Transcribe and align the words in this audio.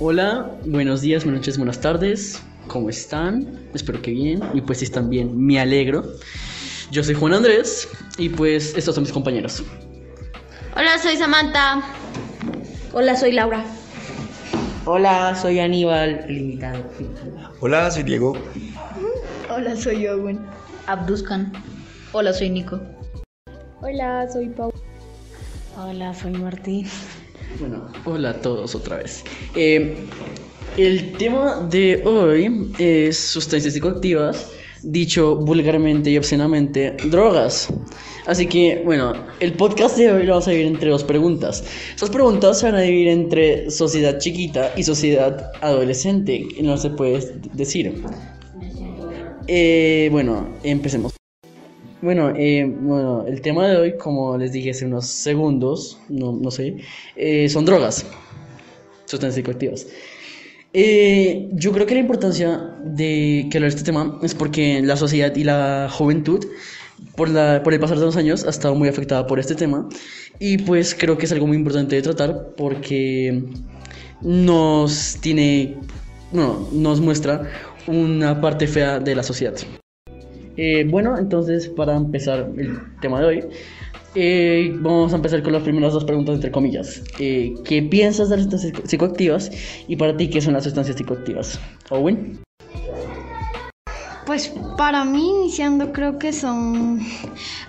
hola, 0.00 0.50
buenos 0.64 1.00
días, 1.00 1.24
buenas 1.24 1.40
noches, 1.40 1.56
buenas 1.56 1.80
tardes. 1.80 2.42
¿Cómo 2.66 2.88
están? 2.90 3.58
Espero 3.74 4.00
que 4.02 4.10
bien. 4.10 4.42
Y 4.54 4.60
pues 4.60 4.78
si 4.78 4.84
están 4.84 5.10
bien, 5.10 5.36
me 5.36 5.58
alegro. 5.60 6.04
Yo 6.90 7.02
soy 7.02 7.14
Juan 7.14 7.34
Andrés 7.34 7.88
y 8.16 8.28
pues 8.28 8.74
estos 8.76 8.94
son 8.94 9.04
mis 9.04 9.12
compañeros. 9.12 9.62
Hola, 10.76 10.98
soy 10.98 11.16
Samantha. 11.16 11.82
Hola, 12.92 13.16
soy 13.16 13.32
Laura. 13.32 13.64
Hola, 14.84 15.34
soy 15.34 15.58
Aníbal, 15.60 16.24
el 16.28 16.38
invitado. 16.38 16.82
Hola, 17.60 17.90
soy 17.90 18.04
Diego. 18.04 18.36
Hola, 19.50 19.76
soy 19.76 20.06
Owen. 20.06 20.40
Abduscan. 20.86 21.52
Hola, 22.12 22.32
soy 22.32 22.50
Nico. 22.50 22.80
Hola, 23.80 24.26
soy 24.32 24.48
Pau. 24.48 24.72
Hola, 25.76 26.14
soy 26.14 26.32
Martín. 26.32 26.86
Bueno, 27.60 27.86
hola 28.04 28.30
a 28.30 28.40
todos 28.40 28.74
otra 28.74 28.98
vez. 28.98 29.24
Eh, 29.56 29.96
el 30.76 31.12
tema 31.12 31.66
de 31.68 32.02
hoy 32.04 32.70
es 32.78 33.18
sustancias 33.18 33.74
psicoactivas, 33.74 34.52
dicho 34.82 35.34
vulgarmente 35.34 36.10
y 36.10 36.18
obscenamente, 36.18 36.96
drogas. 37.06 37.68
Así 38.26 38.46
que, 38.46 38.82
bueno, 38.84 39.12
el 39.40 39.54
podcast 39.54 39.96
de 39.96 40.12
hoy 40.12 40.22
lo 40.22 40.34
vamos 40.34 40.46
a 40.46 40.52
dividir 40.52 40.72
entre 40.72 40.90
dos 40.90 41.02
preguntas. 41.02 41.64
Esas 41.96 42.10
preguntas 42.10 42.60
se 42.60 42.66
van 42.66 42.76
a 42.76 42.80
dividir 42.80 43.08
entre 43.08 43.70
sociedad 43.72 44.18
chiquita 44.18 44.72
y 44.76 44.84
sociedad 44.84 45.50
adolescente, 45.60 46.46
no 46.62 46.76
se 46.76 46.90
puede 46.90 47.40
decir. 47.54 48.04
Eh, 49.48 50.08
bueno, 50.12 50.46
empecemos. 50.62 51.17
Bueno, 52.00 52.32
eh, 52.36 52.64
bueno, 52.64 53.24
el 53.26 53.40
tema 53.40 53.66
de 53.66 53.76
hoy, 53.76 53.96
como 53.96 54.38
les 54.38 54.52
dije 54.52 54.70
hace 54.70 54.86
unos 54.86 55.06
segundos, 55.06 55.98
no, 56.08 56.32
no 56.32 56.50
sé, 56.52 56.76
eh, 57.16 57.48
son 57.48 57.64
drogas, 57.64 58.06
sustancias 59.04 59.34
psicoactivas. 59.34 59.86
Eh, 60.72 61.48
yo 61.52 61.72
creo 61.72 61.86
que 61.86 61.94
la 61.94 62.00
importancia 62.00 62.76
de 62.84 63.48
que 63.50 63.58
hablar 63.58 63.72
de 63.72 63.76
este 63.78 63.84
tema 63.84 64.18
es 64.22 64.34
porque 64.34 64.80
la 64.82 64.96
sociedad 64.96 65.34
y 65.34 65.42
la 65.42 65.88
juventud, 65.90 66.46
por, 67.16 67.28
la, 67.30 67.62
por 67.64 67.74
el 67.74 67.80
pasar 67.80 67.98
de 67.98 68.04
los 68.04 68.16
años, 68.16 68.44
ha 68.46 68.50
estado 68.50 68.76
muy 68.76 68.88
afectada 68.88 69.26
por 69.26 69.40
este 69.40 69.56
tema. 69.56 69.88
Y 70.38 70.58
pues 70.58 70.94
creo 70.94 71.18
que 71.18 71.26
es 71.26 71.32
algo 71.32 71.48
muy 71.48 71.56
importante 71.56 71.96
de 71.96 72.02
tratar 72.02 72.54
porque 72.56 73.42
nos 74.20 75.18
tiene, 75.20 75.78
no, 76.32 76.68
nos 76.72 77.00
muestra 77.00 77.50
una 77.88 78.40
parte 78.40 78.68
fea 78.68 79.00
de 79.00 79.16
la 79.16 79.24
sociedad. 79.24 79.56
Eh, 80.60 80.84
bueno, 80.90 81.16
entonces 81.16 81.68
para 81.68 81.94
empezar 81.94 82.50
el 82.56 82.80
tema 83.00 83.20
de 83.20 83.26
hoy, 83.26 83.44
eh, 84.16 84.72
vamos 84.80 85.12
a 85.12 85.16
empezar 85.16 85.40
con 85.44 85.52
las 85.52 85.62
primeras 85.62 85.92
dos 85.92 86.04
preguntas 86.04 86.34
entre 86.34 86.50
comillas. 86.50 87.04
Eh, 87.20 87.54
¿Qué 87.64 87.80
piensas 87.80 88.28
de 88.28 88.38
las 88.38 88.46
sustancias 88.46 88.82
psicoactivas? 88.84 89.52
Y 89.86 89.94
para 89.94 90.16
ti, 90.16 90.28
¿qué 90.28 90.40
son 90.40 90.54
las 90.54 90.64
sustancias 90.64 90.96
psicoactivas? 90.96 91.60
Owen. 91.90 92.40
Pues 94.26 94.52
para 94.76 95.04
mí, 95.04 95.30
iniciando, 95.42 95.92
creo 95.92 96.18
que 96.18 96.32
son 96.32 97.00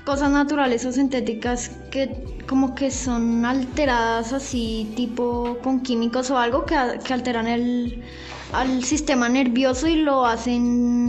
cosas 0.04 0.32
naturales 0.32 0.84
o 0.84 0.92
sintéticas 0.92 1.70
que 1.92 2.10
como 2.48 2.74
que 2.74 2.90
son 2.90 3.46
alteradas 3.46 4.34
así, 4.34 4.92
tipo 4.96 5.60
con 5.64 5.82
químicos 5.82 6.32
o 6.32 6.40
algo 6.40 6.66
que, 6.66 6.76
que 7.06 7.14
alteran 7.14 7.48
el 7.48 8.04
al 8.52 8.84
sistema 8.84 9.30
nervioso 9.30 9.88
y 9.88 9.96
lo 9.98 10.26
hacen 10.26 11.09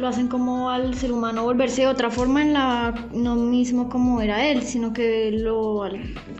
lo 0.00 0.08
hacen 0.08 0.28
como 0.28 0.70
al 0.70 0.94
ser 0.94 1.12
humano 1.12 1.44
volverse 1.44 1.82
de 1.82 1.86
otra 1.86 2.10
forma 2.10 2.42
en 2.42 2.52
la 2.52 2.94
no 3.12 3.36
mismo 3.36 3.88
como 3.88 4.20
era 4.20 4.46
él, 4.46 4.62
sino 4.62 4.92
que 4.92 5.30
lo 5.30 5.82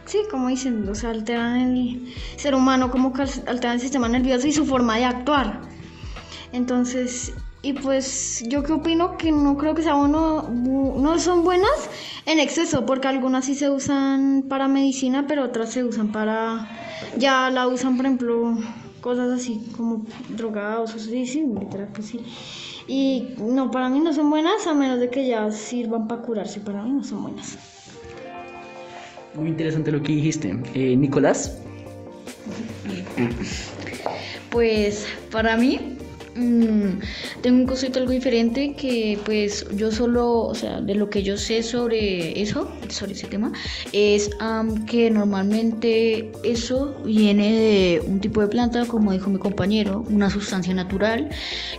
sí, 0.06 0.18
como 0.30 0.48
dicen, 0.48 0.88
o 0.88 0.94
sea, 0.94 1.10
alteran 1.10 1.56
el 1.60 2.14
ser 2.36 2.54
humano 2.54 2.90
como 2.90 3.12
que 3.12 3.22
alteran 3.22 3.74
el 3.74 3.80
sistema 3.80 4.08
nervioso 4.08 4.46
y 4.46 4.52
su 4.52 4.66
forma 4.66 4.96
de 4.96 5.04
actuar. 5.04 5.60
Entonces, 6.52 7.34
y 7.62 7.74
pues 7.74 8.42
yo 8.48 8.62
que 8.62 8.72
opino 8.72 9.16
que 9.18 9.30
no 9.30 9.56
creo 9.56 9.74
que 9.74 9.82
sea 9.82 9.94
bueno, 9.94 10.48
no 10.48 11.18
son 11.18 11.44
buenas 11.44 11.90
en 12.26 12.40
exceso, 12.40 12.86
porque 12.86 13.08
algunas 13.08 13.44
sí 13.44 13.54
se 13.54 13.70
usan 13.70 14.44
para 14.48 14.66
medicina, 14.66 15.26
pero 15.28 15.44
otras 15.44 15.70
se 15.72 15.84
usan 15.84 16.10
para, 16.10 16.68
ya 17.18 17.50
la 17.50 17.68
usan 17.68 17.96
por 17.96 18.06
ejemplo, 18.06 18.58
cosas 19.00 19.30
así 19.30 19.60
como 19.76 20.06
drogados, 20.30 20.94
o 20.94 20.98
sí, 20.98 21.26
sí, 21.26 21.44
literal 21.58 21.92
que 21.92 22.02
sí. 22.02 22.20
Y 22.92 23.36
no, 23.38 23.70
para 23.70 23.88
mí 23.88 24.00
no 24.00 24.12
son 24.12 24.30
buenas 24.30 24.66
a 24.66 24.74
menos 24.74 24.98
de 24.98 25.08
que 25.10 25.24
ya 25.24 25.48
sirvan 25.52 26.08
para 26.08 26.22
curarse. 26.22 26.58
Para 26.58 26.82
mí 26.82 26.90
no 26.90 27.04
son 27.04 27.22
buenas. 27.22 27.56
Muy 29.36 29.50
interesante 29.50 29.92
lo 29.92 30.02
que 30.02 30.10
dijiste. 30.10 30.58
Eh, 30.74 30.96
Nicolás. 30.96 31.56
Pues 34.50 35.06
para 35.30 35.56
mí 35.56 35.98
Mm, 36.36 37.00
tengo 37.42 37.58
un 37.58 37.66
concepto 37.66 37.98
algo 37.98 38.12
diferente 38.12 38.74
que 38.74 39.18
pues 39.24 39.66
yo 39.74 39.90
solo, 39.90 40.42
o 40.42 40.54
sea, 40.54 40.80
de 40.80 40.94
lo 40.94 41.10
que 41.10 41.24
yo 41.24 41.36
sé 41.36 41.62
sobre 41.62 42.40
eso, 42.40 42.70
sobre 42.88 43.12
ese 43.12 43.26
tema, 43.26 43.52
es 43.92 44.30
que 44.86 45.10
normalmente 45.10 46.30
eso 46.44 46.94
viene 47.04 47.52
de 47.52 48.02
un 48.06 48.20
tipo 48.20 48.40
de 48.40 48.48
planta, 48.48 48.86
como 48.86 49.12
dijo 49.12 49.28
mi 49.28 49.38
compañero, 49.38 50.04
una 50.08 50.30
sustancia 50.30 50.72
natural, 50.72 51.30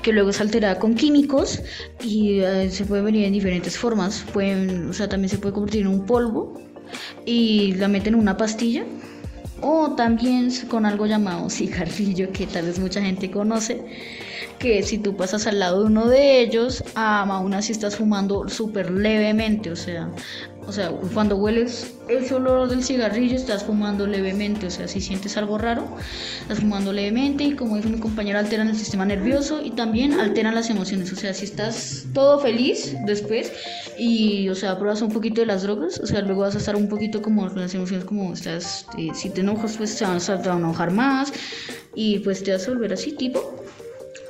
que 0.01 0.12
luego 0.12 0.31
es 0.31 0.41
alterada 0.41 0.79
con 0.79 0.95
químicos 0.95 1.62
y 2.03 2.41
eh, 2.41 2.69
se 2.72 2.85
puede 2.85 3.03
venir 3.03 3.25
en 3.25 3.33
diferentes 3.33 3.78
formas. 3.78 4.25
Pueden, 4.33 4.89
o 4.89 4.94
sea, 4.94 5.07
también 5.07 5.29
se 5.29 5.38
puede 5.38 5.53
convertir 5.53 5.81
en 5.81 5.88
un 5.88 6.06
polvo 6.06 6.59
y 7.25 7.73
la 7.75 7.88
meten 7.88 8.16
en 8.16 8.19
una 8.19 8.35
pastilla 8.35 8.83
o 9.61 9.91
también 9.95 10.49
con 10.69 10.85
algo 10.85 11.05
llamado 11.05 11.49
cigarrillo 11.49 12.31
que 12.31 12.47
tal 12.47 12.66
vez 12.66 12.79
mucha 12.79 13.01
gente 13.01 13.31
conoce 13.31 13.83
que 14.59 14.83
si 14.83 14.99
tú 14.99 15.16
pasas 15.16 15.47
al 15.47 15.59
lado 15.59 15.81
de 15.81 15.85
uno 15.88 16.07
de 16.07 16.41
ellos, 16.41 16.83
aún 16.95 17.53
así 17.53 17.71
estás 17.71 17.95
fumando 17.95 18.47
súper 18.47 18.91
levemente, 18.91 19.71
o 19.71 19.75
sea, 19.75 20.11
o 20.67 20.72
sea, 20.72 20.89
cuando 21.13 21.38
hueles 21.38 21.95
el 22.07 22.31
olor 22.33 22.69
del 22.69 22.83
cigarrillo 22.83 23.35
estás 23.35 23.63
fumando 23.63 24.07
levemente, 24.07 24.67
o 24.67 24.69
sea, 24.69 24.88
si 24.88 25.01
sientes 25.01 25.38
algo 25.38 25.57
raro, 25.57 25.88
estás 26.41 26.59
fumando 26.59 26.94
levemente 26.94 27.44
y 27.44 27.55
como 27.55 27.77
dijo 27.77 27.89
mi 27.89 27.99
compañero, 27.99 28.39
alteran 28.39 28.69
el 28.69 28.75
sistema 28.75 29.05
nervioso 29.05 29.61
y 29.63 29.71
también 29.71 30.19
alteran 30.19 30.55
las 30.55 30.69
emociones, 30.69 31.11
o 31.11 31.16
sea, 31.16 31.33
si 31.33 31.45
estás 31.45 32.05
todo 32.13 32.39
feliz 32.39 32.95
después 33.05 33.51
y, 33.97 34.50
o 34.50 34.55
sea, 34.55 34.77
pruebas 34.77 35.01
un 35.01 35.11
poquito 35.11 35.41
de 35.41 35.47
las 35.47 35.63
drogas, 35.63 36.00
o 36.00 36.05
sea, 36.05 36.21
luego 36.21 36.41
vas 36.41 36.55
a 36.55 36.59
estar 36.59 36.75
un 36.75 36.88
poquito 36.88 37.21
como 37.21 37.47
las 37.50 37.73
emociones 37.73 38.05
como 38.05 38.33
estás, 38.33 38.85
eh, 38.97 39.09
si 39.13 39.29
te 39.29 39.41
enojas, 39.41 39.77
pues 39.77 39.97
te 39.97 40.05
vas 40.05 40.29
a 40.29 40.35
enojar 40.35 40.91
más 40.91 41.33
y 41.95 42.19
pues 42.19 42.44
te 42.44 42.51
vas 42.51 42.67
a 42.67 42.71
volver 42.71 42.94
así, 42.94 43.13
tipo. 43.13 43.55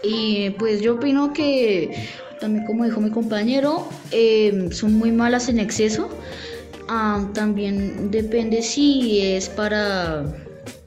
Y 0.03 0.51
pues 0.51 0.81
yo 0.81 0.95
opino 0.95 1.31
que, 1.31 2.09
también 2.41 2.65
como 2.65 2.83
dijo 2.83 2.99
mi 2.99 3.11
compañero, 3.11 3.87
em, 4.11 4.71
son 4.71 4.95
muy 4.95 5.11
malas 5.11 5.47
en 5.47 5.59
exceso. 5.59 6.09
Ah, 6.89 7.25
también 7.33 8.11
depende 8.11 8.63
si 8.63 9.21
es 9.21 9.47
para, 9.47 10.25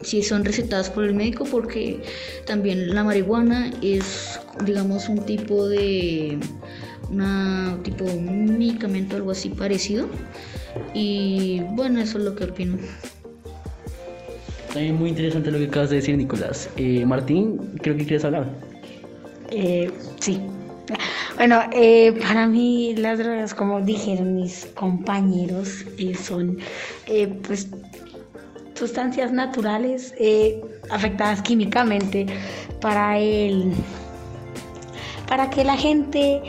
si 0.03 0.23
son 0.23 0.45
recetadas 0.45 0.91
por 0.91 1.05
el 1.05 1.15
médico, 1.15 1.45
porque 1.45 2.03
también 2.45 2.95
la 2.95 3.05
marihuana 3.05 3.73
es, 3.81 4.39
digamos, 4.67 5.09
un 5.09 5.25
tipo 5.25 5.67
de, 5.69 6.39
una, 7.11 7.79
tipo 7.85 8.05
un 8.05 8.59
medicamento, 8.59 9.17
algo 9.17 9.31
así 9.31 9.49
parecido. 9.49 10.09
Y 10.93 11.61
bueno, 11.71 12.01
eso 12.01 12.19
es 12.19 12.25
lo 12.25 12.35
que 12.35 12.45
opino. 12.45 12.77
También 14.73 14.97
muy 14.97 15.11
interesante 15.11 15.53
lo 15.53 15.59
que 15.59 15.67
acabas 15.67 15.91
de 15.91 15.97
decir, 15.97 16.17
Nicolás. 16.17 16.69
Eh, 16.77 17.07
Martín, 17.07 17.59
creo 17.81 17.97
que 17.97 18.05
quieres 18.05 18.25
hablar. 18.25 18.49
Eh, 19.53 19.89
sí. 20.19 20.41
Bueno, 21.37 21.63
eh, 21.73 22.13
para 22.23 22.47
mí 22.47 22.95
las 22.97 23.19
drogas, 23.19 23.55
como 23.55 23.81
dijeron 23.81 24.37
mis 24.37 24.67
compañeros, 24.67 25.85
eh, 25.99 26.15
son 26.15 26.59
pues 27.47 27.69
sustancias 28.75 29.33
naturales 29.33 30.15
afectadas 30.91 31.43
químicamente 31.43 32.27
para 32.81 33.19
el 33.19 33.73
para 35.29 35.51
que 35.51 35.65
la 35.65 35.77
gente 35.77 36.43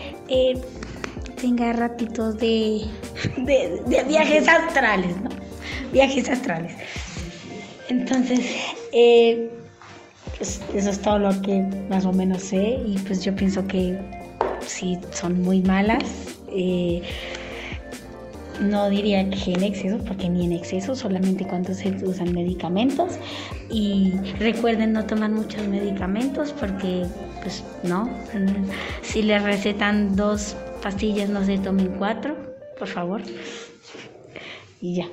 tenga 1.41 1.73
ratitos 1.73 2.37
de, 2.37 2.85
de, 3.37 4.03
viajes 4.07 4.47
astrales, 4.47 5.19
¿no? 5.21 5.29
Viajes 5.93 6.29
astrales. 6.29 6.73
Entonces, 7.89 8.39
pues 10.37 10.61
eso 10.73 10.89
es 10.89 11.01
todo 11.01 11.19
lo 11.19 11.41
que 11.41 11.61
más 11.89 12.05
o 12.05 12.11
menos 12.11 12.43
sé 12.43 12.79
y 12.85 12.97
pues 12.99 13.23
yo 13.23 13.35
pienso 13.35 13.65
que 13.67 13.97
sí 14.67 14.99
son 15.11 15.41
muy 15.41 15.61
malas. 15.61 16.03
Eh, 16.49 17.01
no 18.61 18.89
diría 18.89 19.29
que 19.29 19.53
en 19.53 19.63
exceso, 19.63 19.97
porque 20.05 20.29
ni 20.29 20.45
en 20.45 20.53
exceso, 20.53 20.95
solamente 20.95 21.45
cuando 21.45 21.73
se 21.73 21.89
usan 22.05 22.33
medicamentos. 22.33 23.13
Y 23.69 24.13
recuerden 24.39 24.93
no 24.93 25.05
tomar 25.05 25.31
muchos 25.31 25.67
medicamentos 25.67 26.53
porque, 26.53 27.05
pues 27.41 27.63
no, 27.83 28.09
si 29.01 29.23
les 29.23 29.43
recetan 29.43 30.15
dos 30.15 30.55
pastillas, 30.81 31.29
no 31.29 31.43
se 31.43 31.57
tomen 31.57 31.95
cuatro, 31.97 32.37
por 32.79 32.87
favor. 32.87 33.21
Y 34.79 34.95
ya. 34.95 35.07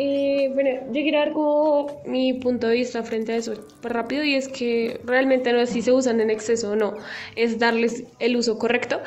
Eh, 0.00 0.52
bueno, 0.54 0.70
yo 0.92 1.02
quiero 1.02 1.18
dar 1.18 1.32
como 1.32 2.00
mi 2.06 2.32
punto 2.32 2.68
de 2.68 2.76
vista 2.76 3.02
frente 3.02 3.32
a 3.32 3.36
eso 3.36 3.54
rápido 3.82 4.22
y 4.22 4.36
es 4.36 4.46
que 4.46 5.00
realmente 5.02 5.52
no 5.52 5.58
es 5.58 5.70
si 5.70 5.82
se 5.82 5.90
usan 5.90 6.20
en 6.20 6.30
exceso 6.30 6.70
o 6.70 6.76
no, 6.76 6.94
es 7.34 7.58
darles 7.58 8.04
el 8.20 8.36
uso 8.36 8.60
correcto, 8.60 9.00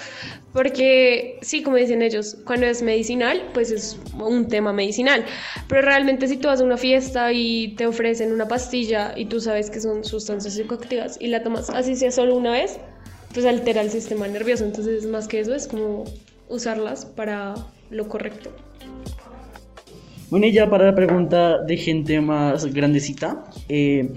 porque 0.52 1.40
sí, 1.44 1.64
como 1.64 1.78
dicen 1.78 2.02
ellos, 2.02 2.36
cuando 2.44 2.66
es 2.66 2.82
medicinal, 2.82 3.42
pues 3.54 3.72
es 3.72 3.98
un 4.20 4.50
tema 4.50 4.74
medicinal, 4.74 5.24
pero 5.70 5.82
realmente 5.82 6.28
si 6.28 6.36
tú 6.36 6.50
vas 6.50 6.60
a 6.60 6.66
una 6.66 6.76
fiesta 6.76 7.32
y 7.32 7.74
te 7.78 7.86
ofrecen 7.88 8.34
una 8.34 8.50
pastilla 8.50 9.14
y 9.16 9.28
tú 9.28 9.40
sabes 9.40 9.70
que 9.70 9.80
son 9.80 10.04
sustancias 10.04 10.56
psicoactivas 10.56 11.16
y 11.22 11.28
la 11.28 11.42
tomas 11.42 11.70
así 11.70 11.96
sea 11.96 12.12
solo 12.12 12.36
una 12.36 12.52
vez, 12.52 12.82
pues 13.34 13.46
altera 13.46 13.80
el 13.80 13.92
sistema 13.92 14.28
nervioso, 14.28 14.66
entonces 14.66 15.06
más 15.06 15.30
que 15.30 15.40
eso 15.40 15.56
es 15.56 15.70
como 15.70 16.04
usarlas 16.50 17.06
para 17.06 17.56
lo 17.90 18.10
correcto. 18.10 18.52
Bueno, 20.32 20.46
y 20.46 20.54
ya 20.54 20.70
para 20.70 20.86
la 20.86 20.96
pregunta 20.96 21.58
de 21.58 21.76
gente 21.76 22.22
más 22.22 22.66
grandecita, 22.74 23.44
eh, 23.68 24.10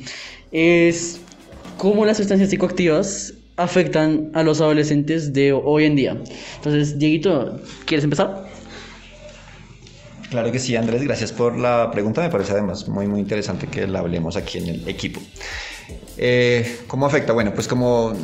es 0.53 1.21
cómo 1.77 2.07
las 2.07 2.19
sustancias 2.19 2.51
psicoactivas 2.51 3.35
afectan 3.57 4.31
a 4.33 4.45
los 4.45 4.61
adolescentes 4.61 5.33
de 5.33 5.53
hoy 5.53 5.87
en 5.87 5.97
día. 5.97 6.17
Entonces, 6.55 7.01
Dieguito, 7.01 7.61
¿quieres 7.85 8.05
empezar? 8.05 8.47
Claro 10.31 10.53
que 10.53 10.61
sí, 10.61 10.77
Andrés, 10.77 11.03
gracias 11.03 11.33
por 11.33 11.59
la 11.59 11.91
pregunta. 11.91 12.23
Me 12.23 12.31
parece 12.31 12.53
además 12.53 12.87
muy, 12.89 13.09
muy 13.09 13.19
interesante 13.19 13.67
que 13.67 13.85
la 13.89 13.99
hablemos 13.99 14.37
aquí 14.37 14.59
en 14.59 14.69
el 14.69 14.89
equipo. 14.89 15.21
Eh, 16.17 16.79
¿Cómo 16.87 17.07
afecta? 17.07 17.33
Bueno, 17.33 17.53
pues 17.53 17.67
como 17.67 18.15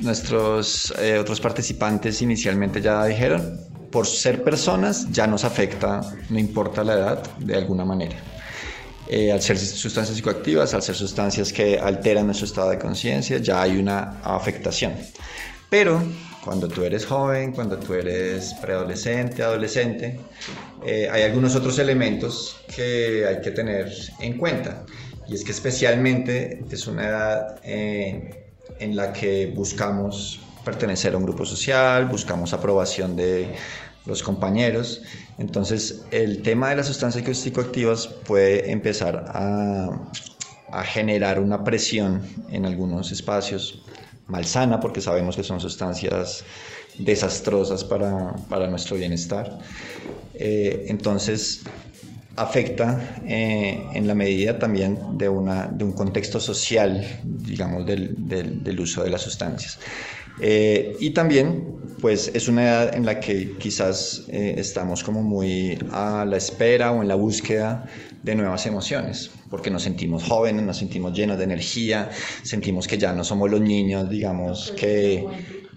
nuestros 0.00 0.94
eh, 0.98 1.18
otros 1.18 1.42
participantes 1.42 2.22
inicialmente 2.22 2.80
ya 2.80 3.04
dijeron, 3.04 3.60
por 3.94 4.08
ser 4.08 4.42
personas 4.42 5.06
ya 5.12 5.24
nos 5.28 5.44
afecta, 5.44 6.00
no 6.28 6.36
importa 6.40 6.82
la 6.82 6.94
edad, 6.94 7.22
de 7.38 7.54
alguna 7.54 7.84
manera. 7.84 8.16
Eh, 9.08 9.30
al 9.30 9.40
ser 9.40 9.56
sustancias 9.56 10.16
psicoactivas, 10.16 10.74
al 10.74 10.82
ser 10.82 10.96
sustancias 10.96 11.52
que 11.52 11.78
alteran 11.78 12.26
nuestro 12.26 12.46
estado 12.46 12.70
de 12.70 12.78
conciencia, 12.80 13.38
ya 13.38 13.62
hay 13.62 13.76
una 13.76 14.20
afectación. 14.24 14.94
Pero 15.70 16.02
cuando 16.42 16.66
tú 16.66 16.82
eres 16.82 17.06
joven, 17.06 17.52
cuando 17.52 17.78
tú 17.78 17.94
eres 17.94 18.54
preadolescente, 18.54 19.44
adolescente, 19.44 20.18
eh, 20.84 21.08
hay 21.08 21.22
algunos 21.22 21.54
otros 21.54 21.78
elementos 21.78 22.56
que 22.74 23.24
hay 23.28 23.40
que 23.40 23.52
tener 23.52 23.92
en 24.18 24.38
cuenta. 24.38 24.84
Y 25.28 25.36
es 25.36 25.44
que 25.44 25.52
especialmente 25.52 26.64
es 26.68 26.88
una 26.88 27.08
edad 27.08 27.60
eh, 27.62 28.44
en 28.80 28.96
la 28.96 29.12
que 29.12 29.52
buscamos 29.54 30.40
pertenecer 30.64 31.14
a 31.14 31.18
un 31.18 31.24
grupo 31.24 31.44
social, 31.44 32.06
buscamos 32.06 32.52
aprobación 32.52 33.16
de 33.16 33.54
los 34.06 34.22
compañeros. 34.22 35.02
Entonces, 35.38 36.04
el 36.10 36.42
tema 36.42 36.70
de 36.70 36.76
las 36.76 36.86
sustancias 36.86 37.36
psicoactivas 37.36 38.06
puede 38.06 38.70
empezar 38.70 39.24
a, 39.28 40.10
generar 40.86 41.38
una 41.38 41.62
presión 41.62 42.20
en 42.50 42.66
algunos 42.66 43.12
espacios 43.12 43.84
malsana, 44.26 44.80
porque 44.80 45.00
sabemos 45.00 45.36
que 45.36 45.44
son 45.44 45.60
sustancias 45.60 46.44
desastrosas 46.98 47.84
para, 47.84 48.66
nuestro 48.68 48.96
bienestar. 48.96 49.60
Eh, 50.34 50.86
entonces, 50.88 51.62
afecta 52.34 53.20
eh, 53.24 53.86
en 53.94 54.08
la 54.08 54.16
medida 54.16 54.58
también 54.58 55.16
de, 55.16 55.28
una, 55.28 55.66
de 55.66 55.84
un 55.84 55.92
contexto 55.92 56.40
social, 56.40 57.06
digamos, 57.22 57.86
del, 57.86 58.14
del 58.18 58.80
uso 58.80 59.04
de 59.04 59.10
las 59.10 59.22
sustancias. 59.22 59.78
Eh, 60.40 60.96
y 61.00 61.10
también, 61.10 61.76
pues 62.00 62.30
es 62.34 62.48
una 62.48 62.64
edad 62.64 62.94
en 62.94 63.06
la 63.06 63.20
que 63.20 63.56
quizás 63.56 64.24
eh, 64.28 64.54
estamos 64.58 65.04
como 65.04 65.22
muy 65.22 65.78
a 65.92 66.24
la 66.24 66.36
espera 66.36 66.92
o 66.92 67.02
en 67.02 67.08
la 67.08 67.14
búsqueda 67.14 67.86
de 68.22 68.34
nuevas 68.34 68.66
emociones, 68.66 69.30
porque 69.50 69.70
nos 69.70 69.82
sentimos 69.82 70.24
jóvenes, 70.24 70.62
nos 70.64 70.78
sentimos 70.78 71.12
llenos 71.12 71.38
de 71.38 71.44
energía, 71.44 72.10
sentimos 72.42 72.88
que 72.88 72.98
ya 72.98 73.12
no 73.12 73.22
somos 73.22 73.50
los 73.50 73.60
niños, 73.60 74.10
digamos, 74.10 74.72
que 74.76 75.24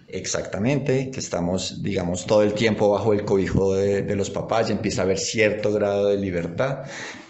exactamente, 0.08 1.12
que 1.12 1.20
estamos, 1.20 1.84
digamos, 1.84 2.26
todo 2.26 2.42
el 2.42 2.54
tiempo 2.54 2.90
bajo 2.90 3.14
el 3.14 3.26
cobijo 3.26 3.76
de, 3.76 4.02
de 4.02 4.16
los 4.16 4.30
papás 4.30 4.70
y 4.70 4.72
empieza 4.72 5.02
a 5.02 5.06
haber 5.06 5.20
cierto 5.20 5.72
grado 5.74 6.08
de 6.08 6.18
libertad. 6.18 6.86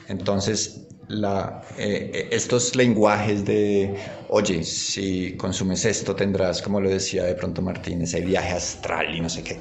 Entonces, 0.07 0.86
eh, 1.09 1.61
eh, 1.77 2.29
estos 2.31 2.75
lenguajes 2.75 3.45
de, 3.45 3.95
oye, 4.27 4.63
si 4.63 5.33
consumes 5.37 5.85
esto 5.85 6.13
tendrás, 6.15 6.61
como 6.61 6.81
lo 6.81 6.89
decía 6.89 7.23
de 7.23 7.35
pronto 7.35 7.61
Martínez, 7.61 8.13
el 8.13 8.25
viaje 8.25 8.53
astral 8.53 9.15
y 9.15 9.21
no 9.21 9.29
sé 9.29 9.43
qué. 9.43 9.59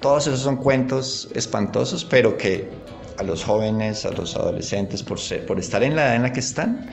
Todos 0.00 0.28
esos 0.28 0.40
son 0.40 0.56
cuentos 0.56 1.28
espantosos, 1.34 2.04
pero 2.04 2.36
que 2.36 2.68
a 3.18 3.22
los 3.24 3.44
jóvenes, 3.44 4.04
a 4.06 4.10
los 4.10 4.36
adolescentes, 4.36 5.02
por, 5.02 5.18
ser, 5.18 5.44
por 5.46 5.58
estar 5.58 5.82
en 5.82 5.96
la 5.96 6.06
edad 6.06 6.16
en 6.16 6.22
la 6.22 6.32
que 6.32 6.40
están, 6.40 6.88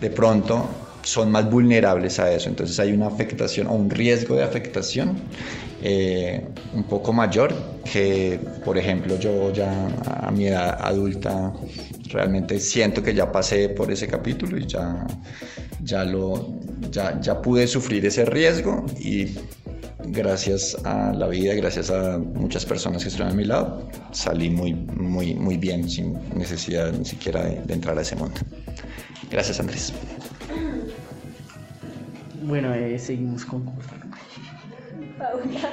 de 0.00 0.10
pronto 0.10 0.66
son 1.02 1.30
más 1.30 1.50
vulnerables 1.50 2.18
a 2.18 2.32
eso. 2.32 2.48
Entonces 2.48 2.78
hay 2.80 2.92
una 2.92 3.06
afectación 3.06 3.66
o 3.66 3.72
un 3.72 3.90
riesgo 3.90 4.36
de 4.36 4.42
afectación 4.42 5.18
eh, 5.82 6.46
un 6.74 6.84
poco 6.84 7.12
mayor 7.12 7.54
que, 7.84 8.40
por 8.64 8.76
ejemplo, 8.76 9.18
yo 9.18 9.52
ya 9.52 9.70
a 10.22 10.30
mi 10.30 10.48
edad 10.48 10.78
adulta 10.80 11.52
realmente 12.10 12.58
siento 12.60 13.02
que 13.02 13.14
ya 13.14 13.30
pasé 13.30 13.68
por 13.68 13.90
ese 13.90 14.06
capítulo 14.06 14.58
y 14.58 14.66
ya, 14.66 15.06
ya, 15.82 16.04
lo, 16.04 16.60
ya, 16.90 17.20
ya 17.20 17.40
pude 17.40 17.66
sufrir 17.66 18.04
ese 18.06 18.24
riesgo 18.24 18.84
y 18.98 19.34
gracias 20.06 20.76
a 20.84 21.12
la 21.12 21.28
vida, 21.28 21.54
gracias 21.54 21.90
a 21.90 22.18
muchas 22.18 22.64
personas 22.64 23.02
que 23.02 23.08
estuvieron 23.08 23.34
a 23.34 23.36
mi 23.36 23.44
lado, 23.44 23.88
salí 24.12 24.50
muy, 24.50 24.74
muy, 24.74 25.34
muy 25.34 25.56
bien 25.56 25.88
sin 25.88 26.14
necesidad 26.36 26.92
ni 26.92 27.04
siquiera 27.04 27.44
de, 27.44 27.72
entrar 27.72 27.98
a 27.98 28.02
ese 28.02 28.16
mundo. 28.16 28.40
Gracias 29.30 29.60
Andrés. 29.60 29.92
Bueno, 32.42 32.72
eh, 32.74 32.98
seguimos 32.98 33.44
con 33.44 33.64
Paula. 33.64 33.82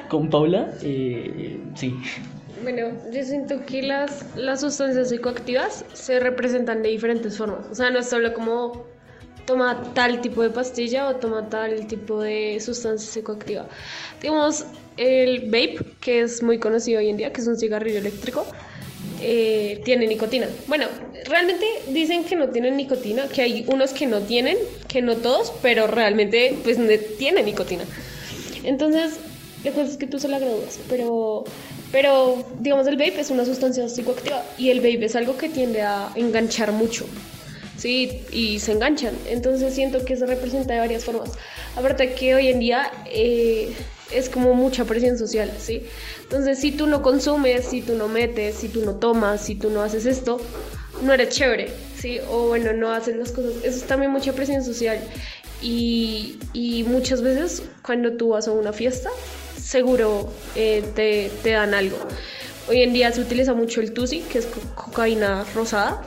Con 0.09 0.29
Paula, 0.29 0.73
eh, 0.81 1.59
sí. 1.75 1.95
Bueno, 2.65 2.93
yo 3.11 3.23
siento 3.23 3.63
que 3.63 3.83
las, 3.83 4.25
las 4.35 4.61
sustancias 4.61 5.09
psicoactivas 5.09 5.85
se 5.93 6.19
representan 6.19 6.81
de 6.81 6.89
diferentes 6.89 7.37
formas. 7.37 7.67
O 7.69 7.75
sea, 7.75 7.91
no 7.91 7.99
es 7.99 8.09
solo 8.09 8.33
como 8.33 8.87
toma 9.45 9.93
tal 9.93 10.19
tipo 10.19 10.41
de 10.41 10.49
pastilla 10.49 11.07
o 11.07 11.17
toma 11.17 11.47
tal 11.47 11.85
tipo 11.85 12.19
de 12.23 12.59
sustancia 12.59 13.07
psicoactiva. 13.07 13.67
Digamos, 14.19 14.65
el 14.97 15.41
vape, 15.45 15.77
que 16.01 16.21
es 16.21 16.41
muy 16.41 16.57
conocido 16.57 16.97
hoy 16.97 17.09
en 17.09 17.17
día, 17.17 17.31
que 17.31 17.41
es 17.41 17.47
un 17.47 17.55
cigarrillo 17.55 17.99
eléctrico, 17.99 18.47
eh, 19.21 19.79
tiene 19.85 20.07
nicotina. 20.07 20.47
Bueno, 20.65 20.87
realmente 21.29 21.67
dicen 21.89 22.23
que 22.23 22.35
no 22.35 22.49
tienen 22.49 22.77
nicotina, 22.77 23.27
que 23.27 23.43
hay 23.43 23.65
unos 23.67 23.93
que 23.93 24.07
no 24.07 24.21
tienen, 24.21 24.57
que 24.87 25.03
no 25.03 25.17
todos, 25.17 25.53
pero 25.61 25.85
realmente 25.85 26.57
pues 26.63 26.79
tienen 27.19 27.45
nicotina. 27.45 27.83
Entonces, 28.63 29.19
la 29.63 29.71
cosa 29.71 29.91
es 29.91 29.97
que 29.97 30.07
tú 30.07 30.17
se 30.17 30.27
la 30.27 30.39
gradúas, 30.39 30.79
pero 30.89 31.43
pero, 31.91 32.45
digamos, 32.59 32.87
el 32.87 32.97
vape 32.97 33.19
es 33.19 33.29
una 33.29 33.45
sustancia 33.45 33.87
psicoactiva 33.87 34.43
y 34.57 34.69
el 34.69 34.79
vape 34.79 35.05
es 35.05 35.15
algo 35.15 35.37
que 35.37 35.49
tiende 35.49 35.81
a 35.81 36.09
enganchar 36.15 36.71
mucho. 36.71 37.05
Sí, 37.77 38.23
y 38.31 38.59
se 38.59 38.71
enganchan. 38.71 39.13
Entonces 39.27 39.73
siento 39.73 40.03
que 40.05 40.15
se 40.15 40.25
representa 40.25 40.73
de 40.73 40.79
varias 40.79 41.03
formas. 41.03 41.31
Aparte 41.75 42.13
que 42.13 42.33
hoy 42.33 42.47
en 42.47 42.59
día 42.59 42.91
eh, 43.05 43.73
es 44.11 44.29
como 44.29 44.53
mucha 44.53 44.85
presión 44.85 45.17
social, 45.17 45.51
¿sí? 45.59 45.83
Entonces 46.23 46.59
si 46.59 46.71
tú 46.71 46.87
no 46.87 47.01
consumes, 47.01 47.65
si 47.65 47.81
tú 47.81 47.95
no 47.95 48.07
metes, 48.07 48.55
si 48.55 48.69
tú 48.69 48.85
no 48.85 48.95
tomas, 48.95 49.41
si 49.41 49.55
tú 49.55 49.69
no 49.69 49.81
haces 49.81 50.05
esto, 50.05 50.39
no 51.03 51.13
eres 51.13 51.29
chévere, 51.29 51.69
¿sí? 51.99 52.19
O 52.29 52.47
bueno, 52.47 52.73
no 52.73 52.91
haces 52.91 53.17
las 53.17 53.31
cosas. 53.31 53.53
Eso 53.63 53.77
es 53.77 53.83
también 53.83 54.11
mucha 54.11 54.33
presión 54.33 54.63
social. 54.63 54.99
Y, 55.61 56.39
y 56.53 56.83
muchas 56.83 57.21
veces 57.21 57.63
cuando 57.83 58.13
tú 58.13 58.29
vas 58.29 58.47
a 58.47 58.51
una 58.51 58.73
fiesta, 58.73 59.09
seguro 59.65 60.31
eh, 60.55 60.83
te, 60.95 61.31
te, 61.41 61.51
dan 61.51 61.73
algo. 61.73 61.97
Hoy 62.69 62.83
en 62.83 62.93
día 62.93 63.11
se 63.11 63.21
utiliza 63.21 63.53
mucho 63.53 63.81
el 63.81 63.93
Tusi, 63.93 64.21
que 64.21 64.39
es 64.39 64.47
cocaína 64.75 65.43
rosada, 65.55 66.03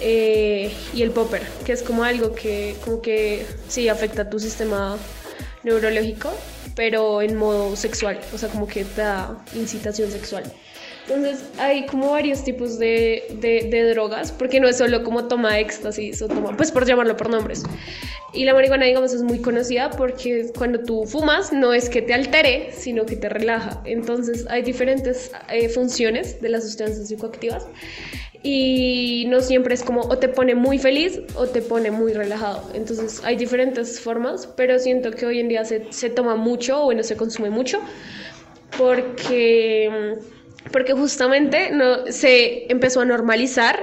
eh, 0.00 0.72
y 0.92 1.02
el 1.02 1.10
Popper, 1.10 1.42
que 1.64 1.72
es 1.72 1.82
como 1.82 2.04
algo 2.04 2.34
que, 2.34 2.76
como 2.84 3.00
que 3.00 3.46
sí 3.68 3.88
afecta 3.88 4.28
tu 4.28 4.38
sistema 4.38 4.98
neurológico, 5.62 6.32
pero 6.74 7.22
en 7.22 7.36
modo 7.36 7.74
sexual, 7.76 8.20
o 8.34 8.38
sea, 8.38 8.48
como 8.48 8.66
que 8.66 8.84
te 8.84 9.00
da 9.00 9.42
incitación 9.54 10.10
sexual. 10.10 10.44
Entonces 11.06 11.44
hay 11.58 11.84
como 11.84 12.12
varios 12.12 12.44
tipos 12.44 12.78
de, 12.78 13.24
de, 13.40 13.90
drogas, 13.90 14.32
porque 14.32 14.58
no 14.58 14.68
es 14.68 14.78
solo 14.78 15.04
como 15.04 15.28
toma 15.28 15.58
éxtasis 15.58 16.22
o 16.22 16.28
toma, 16.28 16.56
pues 16.56 16.72
por 16.72 16.86
llamarlo 16.86 17.14
por 17.16 17.28
nombres. 17.28 17.62
Y 18.32 18.44
la 18.44 18.54
marihuana, 18.54 18.86
digamos, 18.86 19.12
es 19.12 19.22
muy 19.22 19.38
conocida 19.38 19.90
porque 19.90 20.50
cuando 20.56 20.80
tú 20.80 21.04
fumas 21.04 21.52
no 21.52 21.74
es 21.74 21.90
que 21.90 22.00
te 22.00 22.14
altere, 22.14 22.70
sino 22.72 23.04
que 23.04 23.16
te 23.16 23.28
relaja. 23.28 23.82
Entonces 23.84 24.46
hay 24.48 24.62
diferentes 24.62 25.30
eh, 25.50 25.68
funciones 25.68 26.40
de 26.40 26.48
las 26.48 26.64
sustancias 26.64 27.06
psicoactivas 27.06 27.66
y 28.42 29.26
no 29.28 29.40
siempre 29.40 29.74
es 29.74 29.82
como 29.82 30.02
o 30.02 30.18
te 30.18 30.28
pone 30.28 30.54
muy 30.54 30.78
feliz 30.78 31.20
o 31.36 31.46
te 31.46 31.60
pone 31.60 31.90
muy 31.90 32.14
relajado. 32.14 32.68
Entonces 32.74 33.22
hay 33.24 33.36
diferentes 33.36 34.00
formas, 34.00 34.46
pero 34.56 34.78
siento 34.78 35.10
que 35.10 35.26
hoy 35.26 35.40
en 35.40 35.48
día 35.48 35.66
se, 35.66 35.92
se 35.92 36.08
toma 36.08 36.34
mucho, 36.34 36.82
o 36.82 36.84
bueno, 36.86 37.02
se 37.02 37.16
consume 37.16 37.50
mucho 37.50 37.78
porque 38.76 40.18
porque 40.72 40.92
justamente 40.92 41.70
no, 41.70 42.10
se 42.10 42.70
empezó 42.70 43.00
a 43.00 43.04
normalizar 43.04 43.78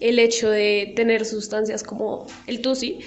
el 0.00 0.18
hecho 0.18 0.50
de 0.50 0.92
tener 0.96 1.24
sustancias 1.24 1.82
como 1.82 2.26
el 2.46 2.60
tusi, 2.60 2.98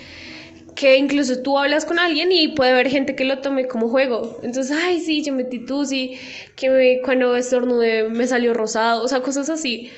que 0.76 0.98
incluso 0.98 1.42
tú 1.42 1.58
hablas 1.58 1.86
con 1.86 2.00
alguien 2.00 2.32
y 2.32 2.50
puede 2.50 2.72
haber 2.72 2.90
gente 2.90 3.16
que 3.16 3.26
lo 3.26 3.40
tome 3.40 3.68
como 3.68 3.90
juego. 3.90 4.40
Entonces, 4.44 4.76
ay, 4.82 5.02
sí, 5.02 5.24
yo 5.24 5.34
metí 5.34 5.66
tusi, 5.66 6.18
que 6.56 6.70
me, 6.70 7.02
cuando 7.02 7.36
estornudé 7.36 8.08
me 8.10 8.26
salió 8.28 8.54
rosado, 8.54 9.04
o 9.04 9.08
sea, 9.08 9.22
cosas 9.22 9.50
así 9.50 9.92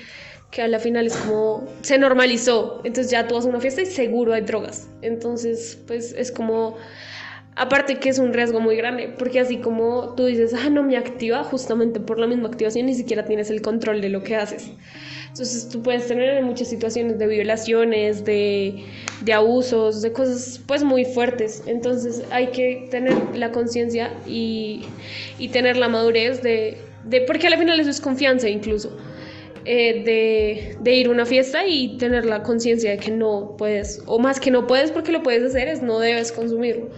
que 0.52 0.62
a 0.62 0.68
la 0.68 0.80
final 0.80 1.08
es 1.08 1.16
como 1.16 1.66
se 1.82 1.98
normalizó. 1.98 2.82
Entonces 2.84 3.12
ya 3.12 3.28
tú 3.28 3.36
vas 3.36 3.46
a 3.46 3.48
una 3.48 3.62
fiesta 3.62 3.82
y 3.82 3.86
seguro 3.86 4.34
hay 4.34 4.42
drogas. 4.42 4.90
Entonces, 5.02 5.80
pues 5.88 6.14
es 6.14 6.32
como 6.32 6.78
aparte 7.56 8.00
que 8.00 8.10
es 8.10 8.20
un 8.20 8.34
riesgo 8.34 8.60
muy 8.60 8.76
grande, 8.76 9.14
porque 9.18 9.40
así 9.40 9.58
como 9.58 10.14
tú 10.16 10.26
dices, 10.26 10.54
"Ah, 10.54 10.70
no 10.70 10.84
me 10.84 10.98
activa", 10.98 11.44
justamente 11.44 12.00
por 12.00 12.20
la 12.20 12.28
misma 12.28 12.48
activación 12.50 12.86
ni 12.86 12.96
siquiera 12.96 13.26
tienes 13.26 13.50
el 13.50 13.62
control 13.62 14.02
de 14.02 14.10
lo 14.10 14.24
que 14.24 14.36
haces. 14.36 14.72
Entonces 15.30 15.70
tú 15.70 15.82
puedes 15.82 16.08
tener 16.08 16.44
muchas 16.44 16.68
situaciones 16.68 17.18
de 17.18 17.26
violaciones, 17.28 18.26
de, 18.26 18.84
de 19.22 19.34
abusos, 19.34 20.02
de 20.02 20.12
cosas 20.12 20.60
pues 20.66 20.84
muy 20.84 21.06
fuertes. 21.06 21.64
Entonces 21.68 22.24
hay 22.32 22.48
que 22.48 22.88
tener 22.92 23.14
la 23.34 23.52
conciencia 23.52 24.12
y, 24.28 24.82
y 25.40 25.48
tener 25.50 25.78
la 25.78 25.88
madurez 25.88 26.44
de, 26.44 26.78
de, 27.06 27.22
porque 27.22 27.48
al 27.48 27.58
final 27.58 27.80
eso 27.80 27.90
es 27.90 28.02
confianza 28.02 28.50
incluso 28.50 28.98
eh, 29.64 30.04
de, 30.04 30.78
de, 30.82 30.96
ir 30.96 31.08
a 31.08 31.12
una 31.12 31.26
fiesta 31.26 31.66
y 31.66 31.98
tener 31.98 32.26
la 32.26 32.44
conciencia 32.44 32.92
de 32.92 32.98
que 32.98 33.12
no 33.12 33.56
puedes, 33.58 34.02
o 34.08 34.20
más 34.20 34.40
que 34.40 34.52
no 34.52 34.68
puedes 34.68 34.92
porque 34.92 35.12
lo 35.12 35.24
puedes 35.24 35.44
hacer, 35.44 35.68
es 35.68 35.82
no 35.82 36.00
debes 36.00 36.32
consumirlo. 36.32 36.90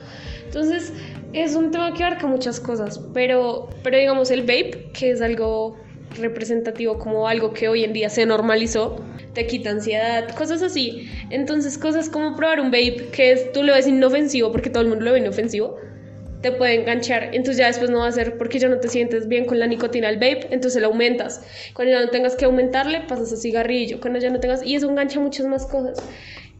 Entonces, 0.53 0.93
es 1.33 1.55
un 1.55 1.71
tema 1.71 1.95
que 1.95 2.03
abarca 2.03 2.27
muchas 2.27 2.59
cosas, 2.59 3.01
pero, 3.11 3.69
pero 3.81 3.97
digamos 3.97 4.29
el 4.29 4.41
vape, 4.41 4.91
que 4.93 5.09
es 5.09 5.19
algo 5.19 5.75
representativo 6.15 6.99
como 6.99 7.27
algo 7.27 7.53
que 7.53 7.67
hoy 7.69 7.83
en 7.83 7.91
día 7.91 8.07
se 8.07 8.23
normalizó, 8.27 9.03
te 9.33 9.47
quita 9.47 9.71
ansiedad, 9.71 10.29
cosas 10.35 10.61
así. 10.61 11.09
Entonces, 11.31 11.79
cosas 11.79 12.07
como 12.07 12.35
probar 12.35 12.59
un 12.59 12.67
vape, 12.67 13.07
que 13.11 13.31
es, 13.31 13.51
tú 13.51 13.63
lo 13.63 13.73
ves 13.73 13.87
inofensivo 13.87 14.51
porque 14.51 14.69
todo 14.69 14.83
el 14.83 14.89
mundo 14.89 15.05
lo 15.05 15.13
ve 15.13 15.21
inofensivo, 15.21 15.79
te 16.41 16.51
puede 16.51 16.75
enganchar. 16.75 17.33
Entonces 17.33 17.57
ya 17.57 17.65
después 17.65 17.89
no 17.89 18.01
va 18.01 18.07
a 18.09 18.11
ser 18.11 18.37
porque 18.37 18.59
ya 18.59 18.69
no 18.69 18.77
te 18.77 18.89
sientes 18.89 19.27
bien 19.27 19.45
con 19.45 19.57
la 19.57 19.65
nicotina 19.65 20.09
del 20.09 20.17
vape, 20.17 20.49
entonces 20.51 20.79
lo 20.83 20.89
aumentas. 20.89 21.43
Cuando 21.73 21.95
ya 21.95 21.99
no 21.99 22.11
tengas 22.11 22.35
que 22.35 22.45
aumentarle, 22.45 23.01
pasas 23.07 23.33
a 23.33 23.37
cigarrillo. 23.37 23.99
Cuando 23.99 24.19
ya 24.19 24.29
no 24.29 24.39
tengas... 24.39 24.63
Y 24.63 24.75
eso 24.75 24.87
engancha 24.87 25.19
muchas 25.19 25.47
más 25.47 25.65
cosas. 25.65 25.97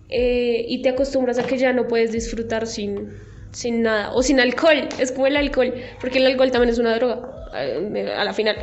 Eh, 0.10 0.66
y 0.68 0.82
te 0.82 0.90
acostumbras 0.90 1.38
a 1.38 1.44
que 1.44 1.60
ya 1.60 1.74
no 1.74 1.88
puedes 1.88 2.12
disfrutar 2.12 2.66
sin, 2.66 3.10
sin 3.54 3.82
nada. 3.84 4.12
O 4.14 4.22
sin 4.22 4.40
alcohol. 4.42 4.90
Es 5.00 5.12
como 5.14 5.28
el 5.28 5.38
alcohol. 5.38 5.74
Porque 6.02 6.18
el 6.18 6.26
alcohol 6.26 6.52
también 6.52 6.70
es 6.70 6.80
una 6.80 6.96
droga. 6.96 7.50
eh, 7.56 8.14
A 8.18 8.26
la 8.26 8.34
final. 8.34 8.58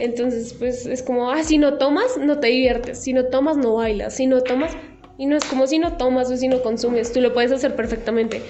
Entonces, 0.00 0.54
pues 0.58 0.86
es 0.86 1.02
como, 1.02 1.30
ah, 1.30 1.44
si 1.44 1.58
no 1.58 1.74
tomas, 1.74 2.16
no 2.18 2.40
te 2.40 2.48
diviertes. 2.48 2.98
Si 2.98 3.12
no 3.12 3.26
tomas, 3.26 3.56
no 3.56 3.74
bailas. 3.76 4.14
Si 4.14 4.26
no 4.26 4.42
tomas... 4.42 4.72
Y 5.18 5.26
no 5.26 5.36
es 5.36 5.44
como 5.44 5.66
si 5.66 5.78
no 5.78 5.98
tomas 5.98 6.30
o 6.30 6.36
si 6.36 6.48
no 6.48 6.62
consumes. 6.62 7.12
Tú 7.12 7.20
lo 7.20 7.32
puedes 7.34 7.52
hacer 7.52 7.76
perfectamente. 7.76 8.40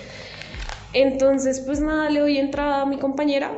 Entonces, 0.92 1.61
pues 1.61 1.80
nada, 1.80 2.09
le 2.11 2.20
doy 2.20 2.38
entrada 2.38 2.82
a 2.82 2.87
mi 2.87 2.97
compañera 2.97 3.52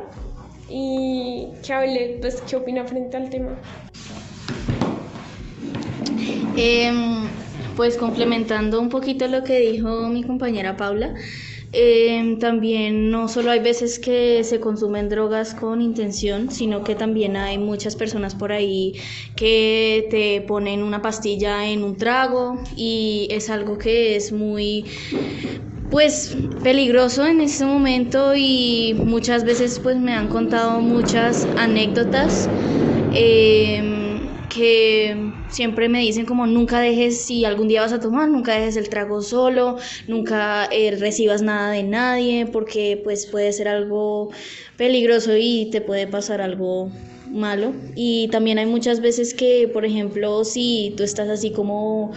y 0.69 1.49
que 1.63 1.73
hable, 1.73 2.17
pues, 2.21 2.41
qué 2.41 2.55
opina 2.55 2.85
frente 2.85 3.17
al 3.17 3.29
tema. 3.29 3.51
Em, 6.55 7.27
pues 7.75 7.97
complementando 7.97 8.79
un 8.79 8.89
poquito 8.89 9.27
lo 9.27 9.43
que 9.43 9.59
dijo 9.59 10.07
mi 10.07 10.23
compañera 10.23 10.77
Paula, 10.77 11.15
em, 11.73 12.39
también 12.39 13.09
no 13.11 13.27
solo 13.27 13.51
hay 13.51 13.59
veces 13.59 13.99
que 13.99 14.43
se 14.43 14.59
consumen 14.59 15.09
drogas 15.09 15.53
con 15.53 15.81
intención, 15.81 16.51
sino 16.51 16.83
que 16.83 16.95
también 16.95 17.35
hay 17.35 17.57
muchas 17.57 17.95
personas 17.95 18.35
por 18.35 18.51
ahí 18.51 18.93
que 19.35 20.07
te 20.09 20.41
ponen 20.41 20.83
una 20.83 21.01
pastilla 21.01 21.67
en 21.67 21.83
un 21.83 21.97
trago 21.97 22.59
y 22.75 23.27
es 23.31 23.49
algo 23.49 23.77
que 23.77 24.15
es 24.15 24.31
muy 24.31 24.85
pues 25.89 26.35
peligroso 26.63 27.25
en 27.25 27.41
ese 27.41 27.65
momento 27.65 28.33
y 28.35 28.95
muchas 28.97 29.43
veces 29.43 29.79
pues 29.79 29.97
me 29.97 30.13
han 30.13 30.27
contado 30.27 30.81
muchas 30.81 31.47
anécdotas 31.55 32.49
eh, 33.11 34.19
que 34.49 35.32
siempre 35.53 35.87
me 35.87 35.99
dicen 35.99 36.25
como 36.25 36.47
nunca 36.47 36.79
dejes 36.79 37.25
si 37.25 37.45
algún 37.45 37.67
día 37.67 37.81
vas 37.81 37.93
a 37.93 37.99
tomar 37.99 38.27
nunca 38.27 38.53
dejes 38.53 38.75
el 38.75 38.89
trago 38.89 39.21
solo 39.21 39.77
nunca 40.07 40.65
eh, 40.71 40.95
recibas 40.99 41.43
nada 41.43 41.71
de 41.71 41.83
nadie 41.83 42.47
porque 42.47 42.99
pues 43.03 43.27
puede 43.27 43.53
ser 43.53 43.67
algo 43.67 44.31
peligroso 44.77 45.37
y 45.37 45.69
te 45.71 45.79
puede 45.79 46.07
pasar 46.07 46.41
algo 46.41 46.91
malo 47.31 47.73
y 47.95 48.29
también 48.29 48.57
hay 48.57 48.65
muchas 48.65 48.99
veces 48.99 49.33
que 49.33 49.69
por 49.71 49.85
ejemplo 49.85 50.43
si 50.43 50.93
tú 50.97 51.03
estás 51.03 51.29
así 51.29 51.51
como 51.51 52.13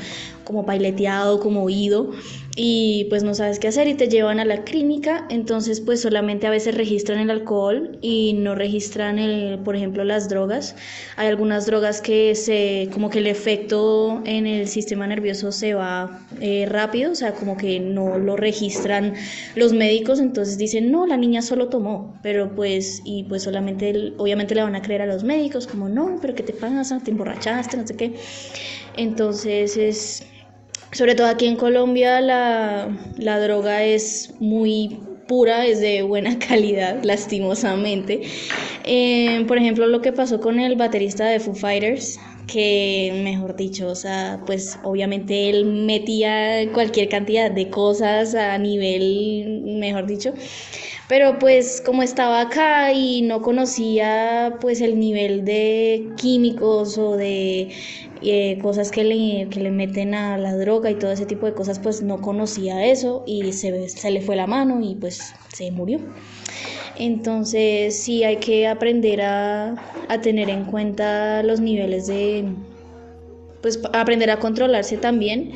como 0.46 0.64
paileteado 0.64 1.40
como 1.40 1.64
oído 1.64 2.12
y 2.54 3.04
pues 3.10 3.22
no 3.22 3.34
sabes 3.34 3.58
qué 3.58 3.68
hacer 3.68 3.86
y 3.86 3.94
te 3.94 4.08
llevan 4.08 4.40
a 4.40 4.46
la 4.46 4.64
clínica, 4.64 5.26
entonces 5.28 5.80
pues 5.80 6.00
solamente 6.00 6.46
a 6.46 6.50
veces 6.50 6.74
registran 6.74 7.18
el 7.18 7.30
alcohol 7.30 7.98
y 8.00 8.32
no 8.32 8.54
registran 8.54 9.18
el, 9.18 9.58
por 9.58 9.76
ejemplo 9.76 10.04
las 10.04 10.30
drogas. 10.30 10.74
Hay 11.16 11.26
algunas 11.26 11.66
drogas 11.66 12.00
que 12.00 12.34
se, 12.34 12.88
como 12.94 13.10
que 13.10 13.18
el 13.18 13.26
efecto 13.26 14.22
en 14.24 14.46
el 14.46 14.68
sistema 14.68 15.06
nervioso 15.06 15.52
se 15.52 15.74
va 15.74 16.20
eh, 16.40 16.64
rápido, 16.66 17.12
o 17.12 17.14
sea, 17.14 17.32
como 17.32 17.56
que 17.56 17.80
no 17.80 18.16
lo 18.16 18.36
registran 18.36 19.14
los 19.56 19.72
médicos, 19.72 20.20
entonces 20.20 20.56
dicen, 20.56 20.90
no, 20.90 21.06
la 21.06 21.16
niña 21.16 21.42
solo 21.42 21.68
tomó, 21.68 22.16
pero 22.22 22.54
pues, 22.54 23.02
y 23.04 23.24
pues 23.24 23.42
solamente, 23.42 24.14
obviamente 24.16 24.54
le 24.54 24.62
van 24.62 24.76
a 24.76 24.82
creer 24.82 25.02
a 25.02 25.06
los 25.06 25.24
médicos, 25.24 25.66
como, 25.66 25.88
no, 25.88 26.18
pero 26.22 26.34
¿qué 26.34 26.44
te 26.44 26.52
pasa? 26.52 27.00
¿Te 27.00 27.10
emborrachaste? 27.10 27.76
No 27.76 27.86
sé 27.86 27.96
qué. 27.96 28.14
Entonces 28.96 29.76
es 29.76 30.26
sobre 30.92 31.14
todo 31.14 31.26
aquí 31.26 31.46
en 31.46 31.56
Colombia 31.56 32.20
la, 32.20 32.88
la, 33.16 33.40
droga 33.40 33.82
es 33.82 34.34
muy 34.38 35.00
pura, 35.26 35.66
es 35.66 35.80
de 35.80 36.02
buena 36.02 36.38
calidad, 36.48 37.02
lastimosamente. 37.02 38.22
Eh, 38.84 39.44
por 39.48 39.58
ejemplo, 39.58 39.86
lo 39.86 40.00
que 40.00 40.12
pasó 40.12 40.40
con 40.40 40.60
el 40.60 40.76
baterista 40.76 41.26
de 41.26 41.40
Foo 41.40 41.54
Fighters, 41.54 42.18
que 42.46 43.20
mejor 43.24 43.56
dicho, 43.56 43.88
o 43.88 43.94
sea, 43.94 44.40
pues 44.46 44.78
obviamente 44.84 45.50
él 45.50 45.64
metía 45.64 46.70
cualquier 46.72 47.08
cantidad 47.08 47.50
de 47.50 47.68
cosas 47.70 48.34
a 48.34 48.56
nivel, 48.58 49.62
mejor 49.78 50.06
dicho, 50.06 50.32
pero 51.08 51.38
pues 51.38 51.82
como 51.84 52.02
estaba 52.02 52.40
acá 52.40 52.92
y 52.92 53.22
no 53.22 53.40
conocía 53.42 54.56
pues 54.60 54.80
el 54.80 54.98
nivel 54.98 55.44
de 55.44 56.08
químicos 56.16 56.98
o 56.98 57.16
de 57.16 57.68
eh, 58.22 58.58
cosas 58.60 58.90
que 58.90 59.04
le, 59.04 59.48
que 59.48 59.60
le 59.60 59.70
meten 59.70 60.14
a 60.14 60.36
la 60.36 60.56
droga 60.56 60.90
y 60.90 60.96
todo 60.96 61.12
ese 61.12 61.26
tipo 61.26 61.46
de 61.46 61.54
cosas, 61.54 61.78
pues 61.78 62.02
no 62.02 62.20
conocía 62.20 62.86
eso 62.86 63.22
y 63.26 63.52
se, 63.52 63.88
se 63.88 64.10
le 64.10 64.20
fue 64.20 64.36
la 64.36 64.46
mano 64.46 64.80
y 64.82 64.94
pues 64.96 65.34
se 65.52 65.70
murió. 65.70 66.00
Entonces 66.98 67.96
sí 68.02 68.24
hay 68.24 68.36
que 68.36 68.66
aprender 68.66 69.20
a, 69.20 69.74
a 70.08 70.20
tener 70.20 70.48
en 70.48 70.64
cuenta 70.64 71.42
los 71.42 71.60
niveles 71.60 72.06
de, 72.06 72.46
pues 73.60 73.80
aprender 73.92 74.30
a 74.30 74.38
controlarse 74.38 74.96
también 74.96 75.52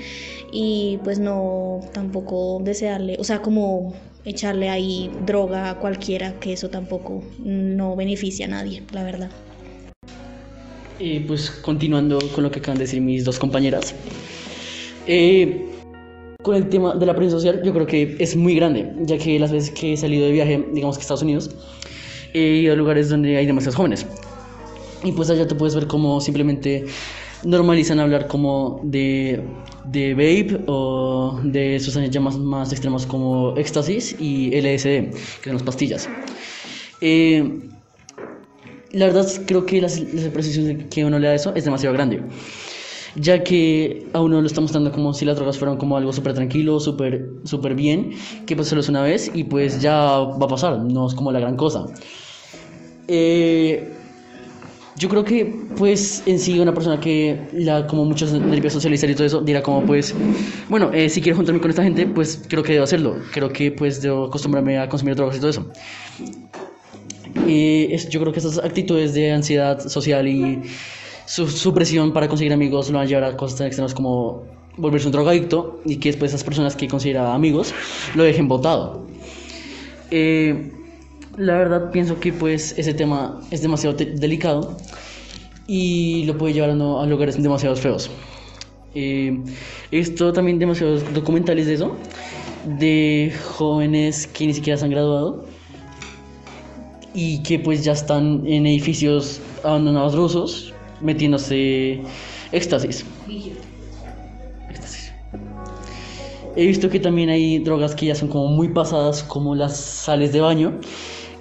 y 0.53 0.99
pues 1.03 1.19
no 1.19 1.81
tampoco 1.93 2.61
desearle, 2.63 3.17
o 3.19 3.25
sea, 3.25 3.41
como 3.41 3.95
echarle 4.25 4.69
ahí 4.69 5.11
droga 5.27 5.71
a 5.71 5.79
cualquiera, 5.79 6.39
que 6.41 6.53
eso 6.53 6.69
tampoco 6.69 7.23
no 7.39 7.97
beneficia 7.97 8.47
a 8.47 8.49
nadie, 8.49 8.83
la 8.93 9.05
verdad. 9.05 9.31
Eh, 10.99 11.25
pues 11.27 11.51
continuando 11.51 12.19
con 12.35 12.45
lo 12.45 12.51
que 12.51 12.59
acaban 12.59 12.77
de 12.79 12.85
decir 12.85 13.01
mis 13.01 13.25
dos 13.25 13.39
compañeras, 13.39 13.95
eh, 15.07 15.67
con 16.43 16.55
el 16.57 16.69
tema 16.69 16.95
de 16.95 17.07
la 17.07 17.15
prensa 17.15 17.37
social, 17.37 17.63
yo 17.65 17.73
creo 17.73 17.87
que 17.87 18.17
es 18.19 18.37
muy 18.37 18.55
grande, 18.55 18.93
ya 19.01 19.19
que 19.19 19.39
las 19.39 19.53
veces 19.53 19.71
que 19.71 19.95
he 19.95 19.97
salido 19.97 20.27
de 20.27 20.33
viaje, 20.33 20.65
digamos 20.73 20.97
que 20.97 21.01
a 21.01 21.03
Estados 21.03 21.23
Unidos, 21.23 21.51
he 22.35 22.41
ido 22.41 22.73
a 22.75 22.77
lugares 22.77 23.09
donde 23.09 23.37
hay 23.37 23.47
demasiados 23.47 23.77
jóvenes. 23.77 24.07
Y 25.03 25.13
pues 25.13 25.31
allá 25.31 25.49
te 25.49 25.55
puedes 25.55 25.75
ver 25.75 25.87
como 25.87 26.21
simplemente 26.21 26.85
normalizan 27.45 28.01
hablar 28.01 28.27
como 28.27 28.81
de, 28.85 29.43
de 29.85 30.15
vape 30.15 30.65
o 30.67 31.41
de 31.43 31.79
sustancias 31.81 32.13
ya 32.15 32.21
más, 32.21 32.39
más 32.39 33.07
como 33.07 33.57
éxtasis 33.57 34.17
y 34.19 34.51
LSD, 34.61 35.11
que 35.11 35.45
son 35.45 35.55
las 35.55 35.63
pastillas. 35.63 36.09
Eh, 37.01 37.61
la 38.93 39.07
verdad 39.07 39.27
creo 39.47 39.65
que 39.65 39.81
la, 39.81 39.89
la 39.89 40.31
percepción 40.31 40.89
que 40.89 41.05
uno 41.05 41.19
le 41.19 41.27
da 41.29 41.33
a 41.33 41.37
eso 41.37 41.55
es 41.55 41.65
demasiado 41.65 41.95
grande 41.95 42.23
ya 43.17 43.43
que 43.43 44.07
a 44.13 44.21
uno 44.21 44.41
lo 44.41 44.47
está 44.47 44.61
mostrando 44.61 44.93
como 44.93 45.13
si 45.13 45.25
las 45.25 45.37
drogas 45.37 45.59
fueran 45.59 45.77
como 45.77 45.97
algo 45.97 46.13
súper 46.13 46.35
tranquilo, 46.35 46.79
súper 46.81 47.29
super 47.45 47.75
bien, 47.75 48.13
que 48.47 48.55
pues 48.57 48.69
solo 48.69 48.81
es 48.81 48.89
una 48.89 49.03
vez 49.03 49.31
y 49.35 49.45
pues 49.45 49.81
ya 49.81 49.95
va 49.95 50.45
a 50.45 50.49
pasar, 50.49 50.79
no 50.79 51.07
es 51.07 51.15
como 51.15 51.33
la 51.33 51.41
gran 51.41 51.57
cosa. 51.57 51.87
Eh, 53.09 53.93
yo 55.01 55.09
creo 55.09 55.25
que 55.25 55.47
pues 55.79 56.23
en 56.27 56.39
sí 56.39 56.59
una 56.59 56.75
persona 56.75 57.01
que 57.01 57.41
la 57.55 57.87
como 57.87 58.05
muchos 58.05 58.33
nervios 58.33 58.75
socializar 58.75 59.09
y 59.09 59.15
todo 59.15 59.27
eso 59.27 59.41
dirá 59.41 59.63
como 59.63 59.83
pues 59.83 60.15
bueno 60.69 60.91
eh, 60.93 61.09
si 61.09 61.23
quiero 61.23 61.37
juntarme 61.37 61.61
con 61.61 61.71
esta 61.71 61.83
gente 61.83 62.07
pues 62.07 62.43
creo 62.47 62.63
que 62.63 62.75
debo 62.75 62.85
hacerlo 62.85 63.17
creo 63.33 63.51
que 63.51 63.73
pues 63.73 64.03
debo 64.03 64.27
acostumbrarme 64.27 64.79
a 64.79 64.89
consumir 64.91 65.17
drogas 65.17 65.39
y 65.39 65.41
todo 65.41 65.51
eso 65.51 65.67
y 67.47 67.93
es, 67.93 68.11
yo 68.11 68.21
creo 68.21 68.33
que 68.33 68.41
esas 68.41 68.59
actitudes 68.59 69.15
de 69.15 69.33
ansiedad 69.33 69.81
social 69.89 70.29
y 70.29 70.61
su, 71.25 71.49
su 71.49 71.73
presión 71.73 72.13
para 72.13 72.29
conseguir 72.29 72.53
amigos 72.53 72.91
lo 72.91 72.99
van 72.99 73.07
a 73.07 73.09
llevar 73.09 73.25
a 73.25 73.37
cosas 73.39 73.57
tan 73.57 73.67
extremas 73.69 73.95
como 73.95 74.45
volverse 74.77 75.07
un 75.07 75.13
drogadicto 75.13 75.81
y 75.87 75.97
que 75.97 76.11
después 76.11 76.31
esas 76.31 76.45
personas 76.45 76.77
que 76.77 76.89
considera 76.89 77.35
amigos 77.35 77.75
lo 78.15 78.23
dejen 78.23 78.49
botado. 78.49 79.07
Eh, 80.11 80.73
la 81.41 81.55
verdad 81.59 81.91
pienso 81.91 82.21
que 82.21 82.33
pues 82.33 82.79
ese 82.79 82.93
tema 82.95 83.41
es 83.51 83.63
demasiado 83.63 83.97
delicado 83.97 84.77
y 85.67 86.25
lo 86.25 86.37
puede 86.37 86.53
llevar 86.53 86.71
a, 86.71 86.75
no- 86.75 87.01
a 87.01 87.07
lugares 87.07 87.43
demasiado 87.43 87.77
feos. 87.77 88.11
Eh, 88.95 89.39
he 89.91 89.97
visto 89.97 90.33
también 90.33 90.59
demasiados 90.59 91.03
documentales 91.15 91.67
de 91.67 91.75
eso, 91.75 91.97
de 92.79 93.33
jóvenes 93.57 94.27
que 94.27 94.47
ni 94.47 94.55
siquiera 94.55 94.77
se 94.79 94.85
han 94.85 94.91
graduado 94.91 95.45
y 97.15 97.43
que 97.43 97.59
pues 97.59 97.85
ya 97.85 97.93
están 97.93 98.43
en 98.47 98.67
edificios 98.67 99.41
abandonados 99.65 100.15
rusos 100.15 100.75
metiéndose 101.01 102.03
éxtasis. 102.53 103.05
Éxtasis. 104.69 105.13
He 106.57 106.67
visto 106.67 106.91
que 106.91 107.01
también 107.01 107.31
hay 107.31 107.61
drogas 107.61 107.95
que 107.95 108.07
ya 108.07 108.15
son 108.15 108.29
como 108.29 108.49
muy 108.49 108.69
pasadas, 108.69 109.23
como 109.23 109.55
las 109.55 109.77
sales 109.77 110.33
de 110.33 110.41
baño, 110.41 110.81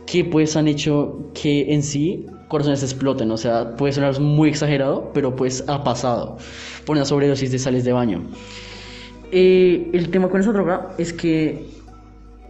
que 0.10 0.26
pues 0.26 0.56
han 0.56 0.68
hecho 0.68 1.30
que 1.34 1.74
en 1.74 1.84
sí 1.84 2.26
corazones 2.48 2.82
exploten. 2.84 3.32
O 3.32 3.38
sea, 3.38 3.76
puede 3.76 3.94
sonar 3.94 4.20
muy 4.20 4.50
exagerado, 4.50 5.12
pero 5.14 5.36
pues 5.36 5.64
ha 5.68 5.84
pasado 5.84 6.38
por 6.86 6.96
una 6.96 7.06
sobredosis 7.06 7.52
de 7.52 7.60
sales 7.60 7.86
de 7.86 7.94
baño. 7.94 8.24
Eh, 9.32 9.90
el 9.94 10.10
tema 10.10 10.30
con 10.30 10.42
esa 10.42 10.52
droga 10.52 10.96
es 10.98 11.14
que 11.14 11.68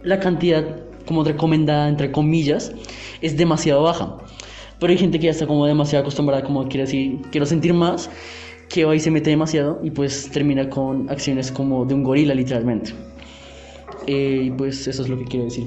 la 0.02 0.18
cantidad 0.18 0.64
como 1.06 1.24
recomendada 1.24 1.88
entre 1.88 2.10
comillas 2.10 2.72
es 3.20 3.36
demasiado 3.36 3.82
baja 3.82 4.16
pero 4.78 4.92
hay 4.92 4.98
gente 4.98 5.18
que 5.18 5.26
ya 5.26 5.32
está 5.32 5.46
como 5.46 5.66
demasiado 5.66 6.02
acostumbrada 6.02 6.42
como 6.42 6.66
quiere 6.68 6.84
decir 6.86 7.18
quiero 7.30 7.44
sentir 7.44 7.74
más 7.74 8.08
que 8.70 8.86
va 8.86 8.96
y 8.96 9.00
se 9.00 9.10
mete 9.10 9.28
demasiado 9.28 9.78
y 9.82 9.90
pues 9.90 10.30
termina 10.30 10.70
con 10.70 11.10
acciones 11.10 11.52
como 11.52 11.84
de 11.84 11.92
un 11.94 12.02
gorila 12.02 12.34
literalmente 12.34 12.94
Eh, 14.06 14.44
y 14.44 14.50
pues 14.50 14.88
eso 14.88 15.02
es 15.02 15.08
lo 15.10 15.18
que 15.18 15.24
quiero 15.24 15.44
decir 15.44 15.66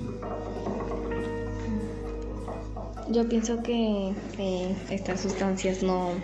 Yo 3.09 3.27
pienso 3.27 3.61
que 3.61 4.15
estas 4.89 5.21
sustancias 5.21 5.83
no, 5.83 6.23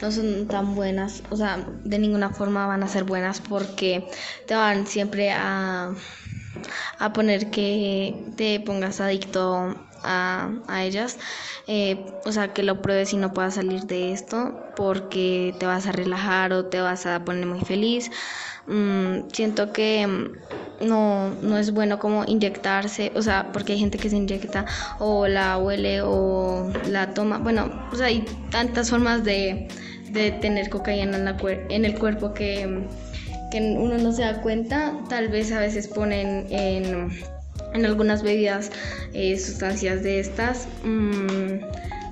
no 0.00 0.10
son 0.10 0.48
tan 0.48 0.74
buenas, 0.74 1.22
o 1.30 1.36
sea, 1.36 1.66
de 1.84 1.98
ninguna 1.98 2.30
forma 2.30 2.66
van 2.66 2.82
a 2.82 2.88
ser 2.88 3.04
buenas 3.04 3.40
porque 3.40 4.08
te 4.46 4.54
van 4.54 4.86
siempre 4.86 5.30
a, 5.30 5.94
a 6.98 7.12
poner 7.12 7.50
que 7.50 8.32
te 8.36 8.60
pongas 8.60 9.00
adicto 9.00 9.74
a, 10.06 10.50
a 10.68 10.84
ellas, 10.84 11.18
eh, 11.66 12.06
o 12.24 12.32
sea, 12.32 12.52
que 12.54 12.62
lo 12.62 12.80
pruebes 12.82 13.12
y 13.12 13.16
no 13.16 13.32
puedas 13.34 13.54
salir 13.56 13.82
de 13.86 14.12
esto 14.12 14.54
porque 14.76 15.54
te 15.58 15.66
vas 15.66 15.86
a 15.86 15.92
relajar 15.92 16.52
o 16.52 16.66
te 16.66 16.80
vas 16.80 17.06
a 17.06 17.24
poner 17.24 17.46
muy 17.46 17.60
feliz. 17.60 18.10
Mm, 18.66 19.28
siento 19.32 19.72
que 19.72 20.06
mm, 20.06 20.86
no, 20.86 21.30
no 21.42 21.56
es 21.58 21.72
bueno 21.72 21.98
como 21.98 22.24
inyectarse, 22.26 23.12
o 23.14 23.22
sea, 23.22 23.50
porque 23.52 23.72
hay 23.74 23.78
gente 23.78 23.98
que 23.98 24.10
se 24.10 24.16
inyecta 24.16 24.66
o 24.98 25.26
la 25.26 25.56
huele 25.58 26.02
o 26.02 26.70
la 26.90 27.14
toma. 27.14 27.38
Bueno, 27.38 27.70
o 27.92 27.96
sea, 27.96 28.06
hay 28.06 28.24
tantas 28.50 28.90
formas 28.90 29.24
de, 29.24 29.68
de 30.10 30.32
tener 30.32 30.68
cocaína 30.68 31.16
en, 31.16 31.24
la 31.24 31.36
cuer- 31.38 31.66
en 31.70 31.84
el 31.84 31.98
cuerpo 31.98 32.34
que, 32.34 32.86
que 33.50 33.60
uno 33.60 33.96
no 33.98 34.12
se 34.12 34.22
da 34.22 34.42
cuenta. 34.42 34.92
Tal 35.08 35.28
vez 35.28 35.50
a 35.52 35.60
veces 35.60 35.88
ponen 35.88 36.46
en, 36.50 37.10
en 37.74 37.84
algunas 37.84 38.22
bebidas 38.22 38.70
eh, 39.12 39.38
sustancias 39.38 40.02
de 40.02 40.20
estas. 40.20 40.68
Mm, 40.84 41.60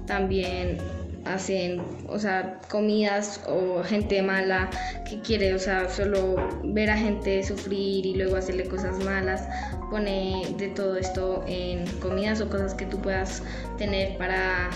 también 0.07 0.79
hacen, 1.25 1.83
o 2.09 2.19
sea, 2.19 2.61
comidas 2.71 3.41
o 3.49 3.83
gente 3.83 4.21
mala 4.23 4.69
que 5.09 5.21
quiere, 5.21 5.55
o 5.55 5.59
sea, 5.59 5.89
solo 5.89 6.37
ver 6.63 6.91
a 6.91 6.97
gente 6.97 7.43
sufrir 7.43 8.05
y 8.05 8.15
luego 8.15 8.37
hacerle 8.37 8.65
cosas 8.65 9.03
malas, 9.05 9.49
pone 9.91 10.55
de 10.59 10.69
todo 10.69 10.97
esto 10.97 11.45
en 11.47 11.87
comidas 12.01 12.41
o 12.41 12.49
cosas 12.49 12.75
que 12.75 12.87
tú 12.87 13.01
puedas 13.01 13.43
tener 13.79 14.17
para 14.19 14.71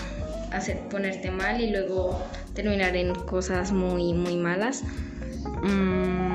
hacer, 0.51 0.79
ponerte 0.89 1.29
mal 1.29 1.61
y 1.61 1.69
luego 1.69 2.19
terminar 2.53 2.95
en 2.95 3.13
cosas 3.13 3.71
muy, 3.71 4.13
muy 4.13 4.35
malas. 4.37 4.83
Mm, 5.61 6.28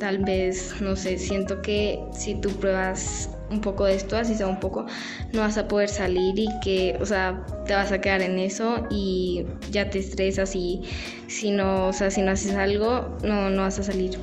tal 0.00 0.18
vez, 0.18 0.80
no 0.80 0.96
sé, 0.96 1.18
siento 1.18 1.62
que 1.62 2.00
si 2.12 2.34
tú 2.34 2.50
pruebas 2.50 3.30
un 3.50 3.60
poco 3.60 3.84
de 3.84 3.94
esto, 3.94 4.16
así 4.16 4.34
sea 4.34 4.46
un 4.48 4.58
poco, 4.58 4.86
no 5.32 5.42
vas 5.42 5.58
a 5.58 5.68
poder 5.68 5.88
salir 5.88 6.38
y 6.38 6.48
que, 6.60 6.96
o 7.00 7.06
sea, 7.06 7.44
te 7.66 7.74
vas 7.74 7.92
a 7.92 8.00
quedar 8.00 8.22
en 8.22 8.38
eso 8.38 8.86
y 8.90 9.46
ya 9.70 9.90
te 9.90 9.98
estresas 9.98 10.56
y 10.56 10.82
si 11.28 11.50
no, 11.52 11.88
o 11.88 11.92
sea, 11.92 12.10
si 12.10 12.22
no 12.22 12.32
haces 12.32 12.54
algo, 12.54 13.16
no, 13.22 13.50
no 13.50 13.62
vas 13.62 13.78
a 13.78 13.82
salir. 13.84 14.18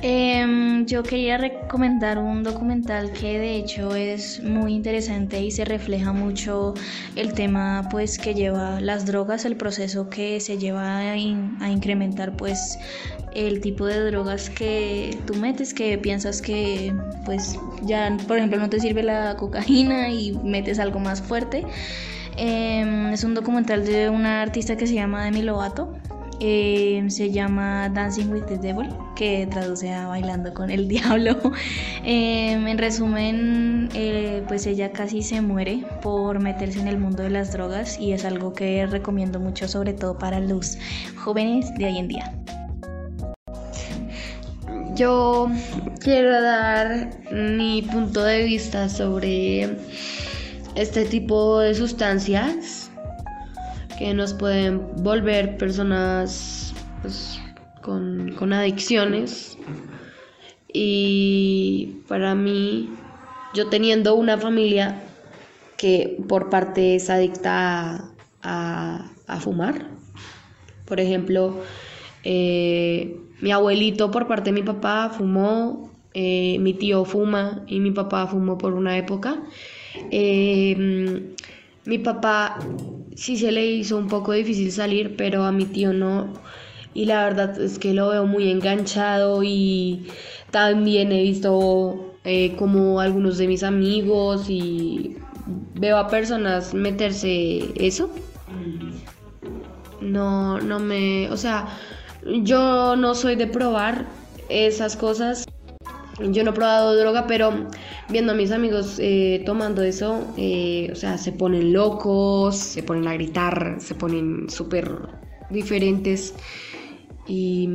Em, 0.00 0.86
yo 0.86 1.02
quería 1.02 1.38
recomendar 1.38 2.18
un 2.18 2.44
documental 2.44 3.10
que 3.10 3.36
de 3.40 3.56
hecho 3.56 3.96
es 3.96 4.40
muy 4.44 4.72
interesante 4.74 5.40
y 5.42 5.50
se 5.50 5.64
refleja 5.64 6.12
mucho 6.12 6.74
el 7.16 7.32
tema 7.34 7.88
pues 7.90 8.16
que 8.16 8.32
lleva 8.32 8.80
las 8.80 9.06
drogas, 9.06 9.44
el 9.44 9.56
proceso 9.56 10.08
que 10.08 10.38
se 10.38 10.56
lleva 10.56 10.98
a 11.00 11.16
incrementar 11.16 12.36
pues 12.36 12.78
el 13.34 13.60
tipo 13.60 13.86
de 13.86 14.00
drogas 14.10 14.50
que 14.50 15.18
tú 15.26 15.34
metes 15.34 15.74
que 15.74 15.98
piensas 15.98 16.42
que 16.42 16.94
pues 17.24 17.58
ya 17.82 18.16
por 18.28 18.38
ejemplo 18.38 18.58
no 18.60 18.70
te 18.70 18.78
sirve 18.78 19.02
la 19.02 19.36
cocaína 19.36 20.10
y 20.10 20.32
metes 20.44 20.78
algo 20.78 21.00
más 21.00 21.20
fuerte. 21.20 21.64
Em, 22.36 23.12
es 23.12 23.24
un 23.24 23.34
documental 23.34 23.84
de 23.84 24.10
una 24.10 24.42
artista 24.42 24.76
que 24.76 24.86
se 24.86 24.94
llama 24.94 25.24
Demi 25.24 25.42
Lovato. 25.42 25.92
Eh, 26.40 27.04
se 27.08 27.32
llama 27.32 27.88
Dancing 27.88 28.30
with 28.30 28.44
the 28.44 28.58
Devil, 28.58 28.88
que 29.16 29.48
traduce 29.50 29.92
a 29.92 30.06
Bailando 30.06 30.54
con 30.54 30.70
el 30.70 30.86
Diablo. 30.88 31.36
Eh, 32.04 32.52
en 32.52 32.78
resumen, 32.78 33.88
eh, 33.94 34.44
pues 34.46 34.66
ella 34.66 34.92
casi 34.92 35.22
se 35.22 35.40
muere 35.40 35.84
por 36.00 36.38
meterse 36.38 36.78
en 36.78 36.86
el 36.86 36.98
mundo 36.98 37.24
de 37.24 37.30
las 37.30 37.52
drogas 37.52 37.98
y 37.98 38.12
es 38.12 38.24
algo 38.24 38.52
que 38.52 38.86
recomiendo 38.86 39.40
mucho, 39.40 39.66
sobre 39.66 39.94
todo 39.94 40.16
para 40.16 40.38
los 40.38 40.78
jóvenes 41.16 41.74
de 41.74 41.86
hoy 41.86 41.98
en 41.98 42.08
día. 42.08 42.32
Yo 44.94 45.50
quiero 46.00 46.40
dar 46.40 47.10
mi 47.32 47.82
punto 47.82 48.22
de 48.22 48.44
vista 48.44 48.88
sobre 48.88 49.76
este 50.76 51.04
tipo 51.04 51.58
de 51.60 51.74
sustancias 51.74 52.77
que 53.98 54.14
nos 54.14 54.32
pueden 54.32 54.80
volver 55.02 55.56
personas 55.58 56.72
pues, 57.02 57.40
con, 57.82 58.32
con 58.38 58.52
adicciones. 58.52 59.58
Y 60.72 62.02
para 62.06 62.34
mí, 62.34 62.90
yo 63.54 63.68
teniendo 63.68 64.14
una 64.14 64.38
familia 64.38 65.02
que 65.76 66.18
por 66.28 66.48
parte 66.50 66.96
es 66.96 67.10
adicta 67.10 68.10
a, 68.42 69.10
a- 69.26 69.40
fumar, 69.40 69.86
por 70.86 71.00
ejemplo, 71.00 71.60
eh, 72.24 73.16
mi 73.40 73.50
abuelito 73.52 74.10
por 74.10 74.26
parte 74.28 74.50
de 74.50 74.60
mi 74.60 74.62
papá 74.62 75.10
fumó, 75.10 75.90
eh, 76.14 76.58
mi 76.60 76.74
tío 76.74 77.04
fuma 77.04 77.64
y 77.66 77.80
mi 77.80 77.90
papá 77.90 78.26
fumó 78.26 78.58
por 78.58 78.74
una 78.74 78.96
época. 78.96 79.42
Eh, 80.10 81.34
mi 81.84 81.98
papá 81.98 82.58
sí 83.18 83.36
se 83.36 83.52
le 83.52 83.66
hizo 83.66 83.96
un 83.98 84.08
poco 84.08 84.32
difícil 84.32 84.72
salir, 84.72 85.16
pero 85.16 85.44
a 85.44 85.52
mi 85.52 85.64
tío 85.64 85.92
no. 85.92 86.32
Y 86.94 87.04
la 87.04 87.24
verdad 87.24 87.60
es 87.60 87.78
que 87.78 87.92
lo 87.92 88.08
veo 88.08 88.26
muy 88.26 88.50
enganchado 88.50 89.42
y 89.42 90.06
también 90.50 91.12
he 91.12 91.22
visto 91.22 92.14
eh, 92.24 92.54
como 92.56 93.00
algunos 93.00 93.38
de 93.38 93.46
mis 93.46 93.62
amigos 93.62 94.48
y 94.48 95.16
veo 95.74 95.98
a 95.98 96.08
personas 96.08 96.74
meterse 96.74 97.64
eso 97.76 98.10
no, 100.00 100.58
no 100.60 100.78
me, 100.78 101.30
o 101.30 101.36
sea, 101.36 101.68
yo 102.24 102.96
no 102.96 103.14
soy 103.14 103.36
de 103.36 103.46
probar 103.46 104.06
esas 104.48 104.96
cosas. 104.96 105.46
Yo 106.20 106.42
no 106.42 106.50
he 106.50 106.54
probado 106.54 106.96
droga, 106.96 107.26
pero 107.26 107.68
viendo 108.08 108.32
a 108.32 108.34
mis 108.34 108.50
amigos 108.50 108.96
eh, 108.98 109.42
tomando 109.46 109.82
eso, 109.82 110.26
eh, 110.36 110.88
o 110.92 110.96
sea, 110.96 111.16
se 111.16 111.32
ponen 111.32 111.72
locos, 111.72 112.56
se 112.56 112.82
ponen 112.82 113.06
a 113.06 113.14
gritar, 113.14 113.76
se 113.78 113.94
ponen 113.94 114.50
súper 114.50 114.90
diferentes. 115.50 116.34
Y 117.26 117.68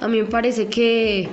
a 0.00 0.08
mí 0.08 0.22
me 0.22 0.28
parece 0.28 0.66
que 0.68 1.28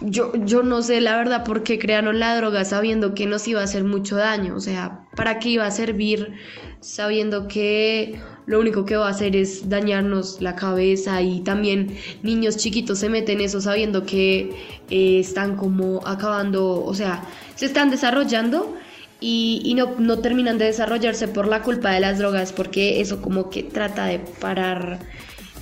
yo, 0.00 0.32
yo 0.44 0.62
no 0.62 0.82
sé 0.82 1.00
la 1.00 1.16
verdad 1.16 1.44
por 1.44 1.62
qué 1.62 1.78
crearon 1.78 2.18
la 2.18 2.36
droga 2.36 2.64
sabiendo 2.64 3.14
que 3.14 3.26
nos 3.26 3.46
iba 3.48 3.60
a 3.60 3.64
hacer 3.64 3.84
mucho 3.84 4.16
daño. 4.16 4.54
O 4.54 4.60
sea, 4.60 5.05
¿para 5.16 5.38
qué 5.38 5.48
iba 5.48 5.66
a 5.66 5.70
servir 5.70 6.34
sabiendo 6.80 7.48
que 7.48 8.20
lo 8.46 8.60
único 8.60 8.84
que 8.84 8.96
va 8.96 9.08
a 9.08 9.10
hacer 9.10 9.34
es 9.34 9.68
dañarnos 9.68 10.40
la 10.40 10.54
cabeza? 10.54 11.20
Y 11.22 11.40
también 11.40 11.96
niños 12.22 12.56
chiquitos 12.58 13.00
se 13.00 13.08
meten 13.08 13.40
eso 13.40 13.60
sabiendo 13.60 14.04
que 14.04 14.50
eh, 14.90 15.18
están 15.18 15.56
como 15.56 16.06
acabando, 16.06 16.84
o 16.84 16.94
sea, 16.94 17.24
se 17.56 17.66
están 17.66 17.90
desarrollando 17.90 18.76
y, 19.20 19.72
no, 19.76 19.94
no 19.98 20.18
terminan 20.18 20.58
de 20.58 20.66
desarrollarse 20.66 21.26
por 21.26 21.48
la 21.48 21.62
culpa 21.62 21.90
de 21.90 22.00
las 22.00 22.18
drogas, 22.18 22.52
porque 22.52 23.00
eso 23.00 23.22
como 23.22 23.48
que 23.48 23.62
trata 23.62 24.04
de 24.04 24.18
parar, 24.18 24.98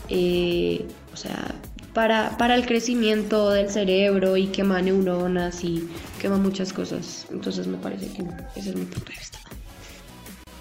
eh, 0.08 0.84
o 1.12 1.16
sea, 1.16 1.54
para, 1.94 2.36
para 2.36 2.56
el 2.56 2.66
crecimiento 2.66 3.50
del 3.50 3.70
cerebro 3.70 4.36
y 4.36 4.48
quema 4.48 4.82
neuronas 4.82 5.64
y 5.64 5.88
quema 6.20 6.36
muchas 6.36 6.72
cosas. 6.72 7.26
Entonces 7.30 7.66
me 7.66 7.78
parece 7.78 8.08
que 8.08 8.22
no, 8.22 8.36
ese 8.56 8.70
es 8.70 8.76
mi 8.76 8.84
punto 8.84 9.10
de 9.10 9.18
vista. 9.18 9.38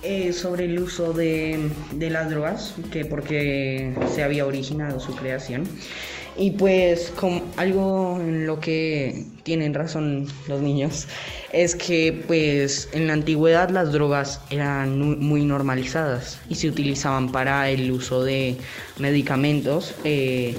Eh, 0.04 0.34
sobre 0.34 0.66
el 0.66 0.80
uso 0.80 1.14
de, 1.14 1.70
de 1.94 2.10
las 2.10 2.30
drogas, 2.30 2.76
que 2.92 3.06
porque 3.06 3.96
se 4.14 4.24
había 4.24 4.46
originado 4.46 5.00
su 5.00 5.16
creación. 5.16 5.68
Y 6.36 6.52
pues 6.52 7.12
como 7.16 7.44
algo 7.58 8.20
en 8.20 8.48
lo 8.48 8.60
que 8.60 9.26
tienen 9.44 9.74
razón 9.74 10.28
los 10.48 10.62
niños 10.62 11.08
es 11.52 11.76
que 11.76 12.24
pues 12.26 12.90
en 12.94 13.06
la 13.06 13.14
antigüedad 13.14 13.70
las 13.70 13.92
drogas 13.92 14.42
eran 14.50 15.20
muy 15.20 15.46
normalizadas 15.46 16.40
y 16.50 16.56
se 16.56 16.68
utilizaban 16.68 17.32
para 17.32 17.70
el 17.70 17.92
uso 17.92 18.24
de 18.24 18.58
medicamentos 18.98 19.94
eh, 20.04 20.56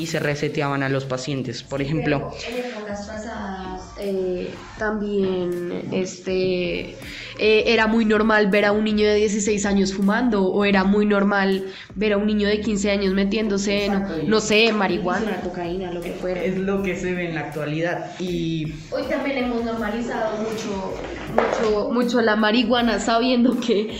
y 0.00 0.06
se 0.06 0.18
reseteaban 0.18 0.82
a 0.82 0.88
los 0.88 1.04
pacientes. 1.04 1.62
Por 1.62 1.82
ejemplo, 1.82 2.32
en 2.48 2.64
épocas 2.64 3.06
pasadas 3.06 3.82
eh, 3.98 4.50
también 4.78 5.88
este 5.92 6.96
eh, 7.38 7.64
era 7.66 7.86
muy 7.86 8.06
normal 8.06 8.48
ver 8.48 8.64
a 8.64 8.72
un 8.72 8.84
niño 8.84 9.06
de 9.06 9.16
16 9.16 9.66
años 9.66 9.92
fumando 9.92 10.46
o 10.46 10.64
era 10.64 10.84
muy 10.84 11.04
normal 11.04 11.66
ver 11.94 12.14
a 12.14 12.16
un 12.16 12.26
niño 12.26 12.48
de 12.48 12.60
15 12.60 12.90
años 12.90 13.12
metiéndose, 13.12 13.90
no, 13.90 14.08
no 14.26 14.40
sé, 14.40 14.72
marihuana, 14.72 15.42
cocaína, 15.42 15.92
lo 15.92 16.00
que 16.00 16.12
fuera. 16.12 16.42
es 16.42 16.56
lo 16.56 16.82
que 16.82 16.96
se 16.96 17.12
ve 17.12 17.28
en 17.28 17.34
la 17.34 17.42
actualidad 17.42 18.18
y 18.18 18.72
Hoy 18.90 19.02
también 19.08 19.36
hemos 19.36 19.64
normalizado 19.64 20.38
mucho, 20.38 20.94
mucho, 21.30 21.90
mucho 21.90 22.20
la 22.20 22.36
marihuana, 22.36 22.98
sabiendo 22.98 23.58
que 23.60 23.96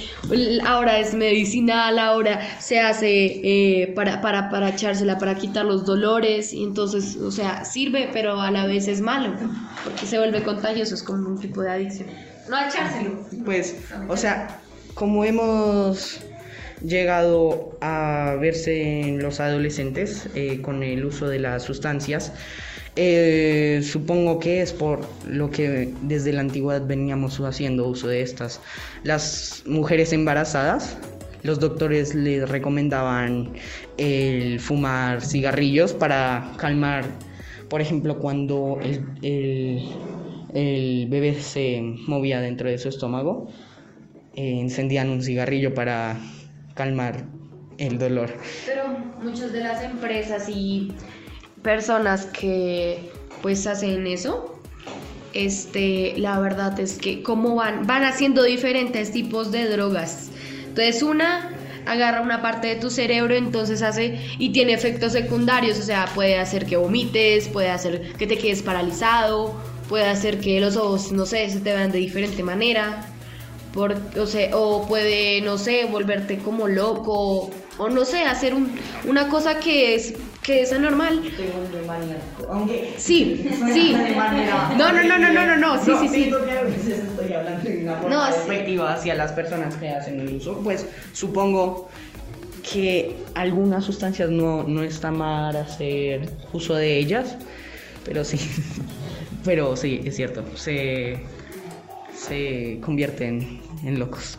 ahora 0.66 0.98
es 0.98 1.14
medicinal, 1.14 1.98
ahora 1.98 2.40
se 2.60 2.80
hace 2.80 3.40
eh, 3.42 3.92
para, 3.94 4.20
para, 4.20 4.50
para 4.50 4.70
echársela, 4.70 5.18
para 5.18 5.34
quitar 5.34 5.64
los 5.64 5.84
dolores, 5.84 6.52
y 6.52 6.62
entonces, 6.62 7.16
o 7.16 7.30
sea, 7.30 7.64
sirve, 7.64 8.10
pero 8.12 8.40
a 8.40 8.50
la 8.50 8.66
vez 8.66 8.88
es 8.88 9.00
malo, 9.00 9.34
porque 9.84 10.06
se 10.06 10.18
vuelve 10.18 10.42
contagioso, 10.42 10.94
es 10.94 11.02
como 11.02 11.28
un 11.28 11.40
tipo 11.40 11.62
de 11.62 11.70
adicción. 11.70 12.08
No 12.48 12.58
echárselo. 12.58 13.26
Pues, 13.44 13.76
o 14.08 14.16
sea, 14.16 14.60
como 14.94 15.24
hemos 15.24 16.20
llegado 16.84 17.76
a 17.80 18.36
verse 18.40 19.00
en 19.00 19.22
los 19.22 19.40
adolescentes 19.40 20.28
eh, 20.34 20.60
con 20.62 20.82
el 20.82 21.04
uso 21.04 21.28
de 21.28 21.38
las 21.38 21.62
sustancias, 21.62 22.32
eh, 23.02 23.80
supongo 23.82 24.38
que 24.38 24.60
es 24.60 24.74
por 24.74 25.00
lo 25.26 25.50
que 25.50 25.88
desde 26.02 26.34
la 26.34 26.42
antigüedad 26.42 26.86
veníamos 26.86 27.40
haciendo 27.40 27.88
uso 27.88 28.08
de 28.08 28.20
estas. 28.20 28.60
Las 29.04 29.62
mujeres 29.64 30.12
embarazadas, 30.12 30.98
los 31.42 31.58
doctores 31.58 32.14
les 32.14 32.46
recomendaban 32.46 33.54
el 33.96 34.60
fumar 34.60 35.22
cigarrillos 35.22 35.94
para 35.94 36.52
calmar, 36.58 37.06
por 37.70 37.80
ejemplo, 37.80 38.18
cuando 38.18 38.78
el, 38.82 39.02
el- 40.54 41.06
bebé 41.08 41.40
se 41.40 41.80
movía 42.06 42.42
dentro 42.42 42.68
de 42.68 42.76
su 42.76 42.90
estómago, 42.90 43.48
eh, 44.36 44.60
encendían 44.60 45.08
un 45.08 45.22
cigarrillo 45.22 45.72
para 45.72 46.20
calmar 46.74 47.24
el 47.78 47.98
dolor. 47.98 48.30
Pero 48.66 48.82
muchas 49.22 49.54
de 49.54 49.60
las 49.60 49.82
empresas 49.82 50.50
y 50.50 50.92
personas 51.62 52.26
que 52.26 53.10
pues 53.42 53.66
hacen 53.66 54.06
eso, 54.06 54.58
este, 55.32 56.14
la 56.16 56.38
verdad 56.40 56.78
es 56.80 56.98
que 56.98 57.22
como 57.22 57.54
van, 57.56 57.86
van 57.86 58.04
haciendo 58.04 58.42
diferentes 58.42 59.12
tipos 59.12 59.50
de 59.52 59.68
drogas. 59.68 60.30
Entonces 60.66 61.02
una 61.02 61.50
agarra 61.86 62.20
una 62.20 62.42
parte 62.42 62.68
de 62.68 62.76
tu 62.76 62.90
cerebro, 62.90 63.34
entonces 63.34 63.82
hace 63.82 64.20
y 64.38 64.50
tiene 64.52 64.74
efectos 64.74 65.12
secundarios, 65.12 65.78
o 65.78 65.82
sea, 65.82 66.06
puede 66.14 66.38
hacer 66.38 66.66
que 66.66 66.76
vomites, 66.76 67.48
puede 67.48 67.70
hacer 67.70 68.12
que 68.18 68.26
te 68.26 68.36
quedes 68.38 68.62
paralizado, 68.62 69.54
puede 69.88 70.04
hacer 70.06 70.40
que 70.40 70.60
los 70.60 70.76
ojos, 70.76 71.10
no 71.12 71.26
sé, 71.26 71.48
se 71.50 71.60
te 71.60 71.72
vean 71.72 71.90
de 71.90 71.98
diferente 71.98 72.42
manera. 72.42 73.06
Por, 73.72 73.96
o, 74.18 74.26
sea, 74.26 74.56
o 74.56 74.86
puede, 74.88 75.40
no 75.42 75.56
sé, 75.56 75.84
volverte 75.84 76.38
como 76.38 76.66
loco, 76.66 77.50
o 77.78 77.88
no 77.88 78.04
sé, 78.04 78.22
hacer 78.24 78.52
un- 78.52 78.72
una 79.04 79.28
cosa 79.28 79.60
que 79.60 79.94
es, 79.94 80.14
que 80.50 80.62
es 80.62 80.72
anormal. 80.72 81.22
Aunque 82.50 82.94
Sí, 82.96 83.48
sí. 83.72 83.96
No, 84.76 84.92
no, 84.92 85.02
no, 85.04 85.18
no, 85.18 85.32
no, 85.32 85.46
no, 85.46 85.56
no, 85.56 85.84
sí, 85.84 85.92
sí, 86.00 86.08
sí. 86.08 86.32
estoy 86.92 87.32
hablando 87.32 87.68
de 87.68 87.82
una 87.82 87.94
forma 87.96 88.16
No, 88.16 88.26
sí. 88.26 88.32
despectiva 88.38 88.94
hacia 88.94 89.14
las 89.14 89.32
personas 89.32 89.76
que 89.76 89.88
hacen 89.90 90.18
el 90.20 90.34
uso, 90.36 90.58
pues 90.64 90.86
supongo 91.12 91.88
que 92.72 93.16
algunas 93.34 93.84
sustancias 93.84 94.28
no, 94.30 94.64
no 94.64 94.82
está 94.82 95.10
mal 95.10 95.56
hacer 95.56 96.28
uso 96.52 96.74
de 96.74 96.96
ellas, 96.98 97.36
pero 98.04 98.24
sí, 98.24 98.38
pero 99.44 99.76
sí, 99.76 100.00
es 100.04 100.16
cierto, 100.16 100.44
se, 100.56 101.20
se 102.16 102.78
convierten 102.82 103.60
en 103.84 103.98
locos. 103.98 104.38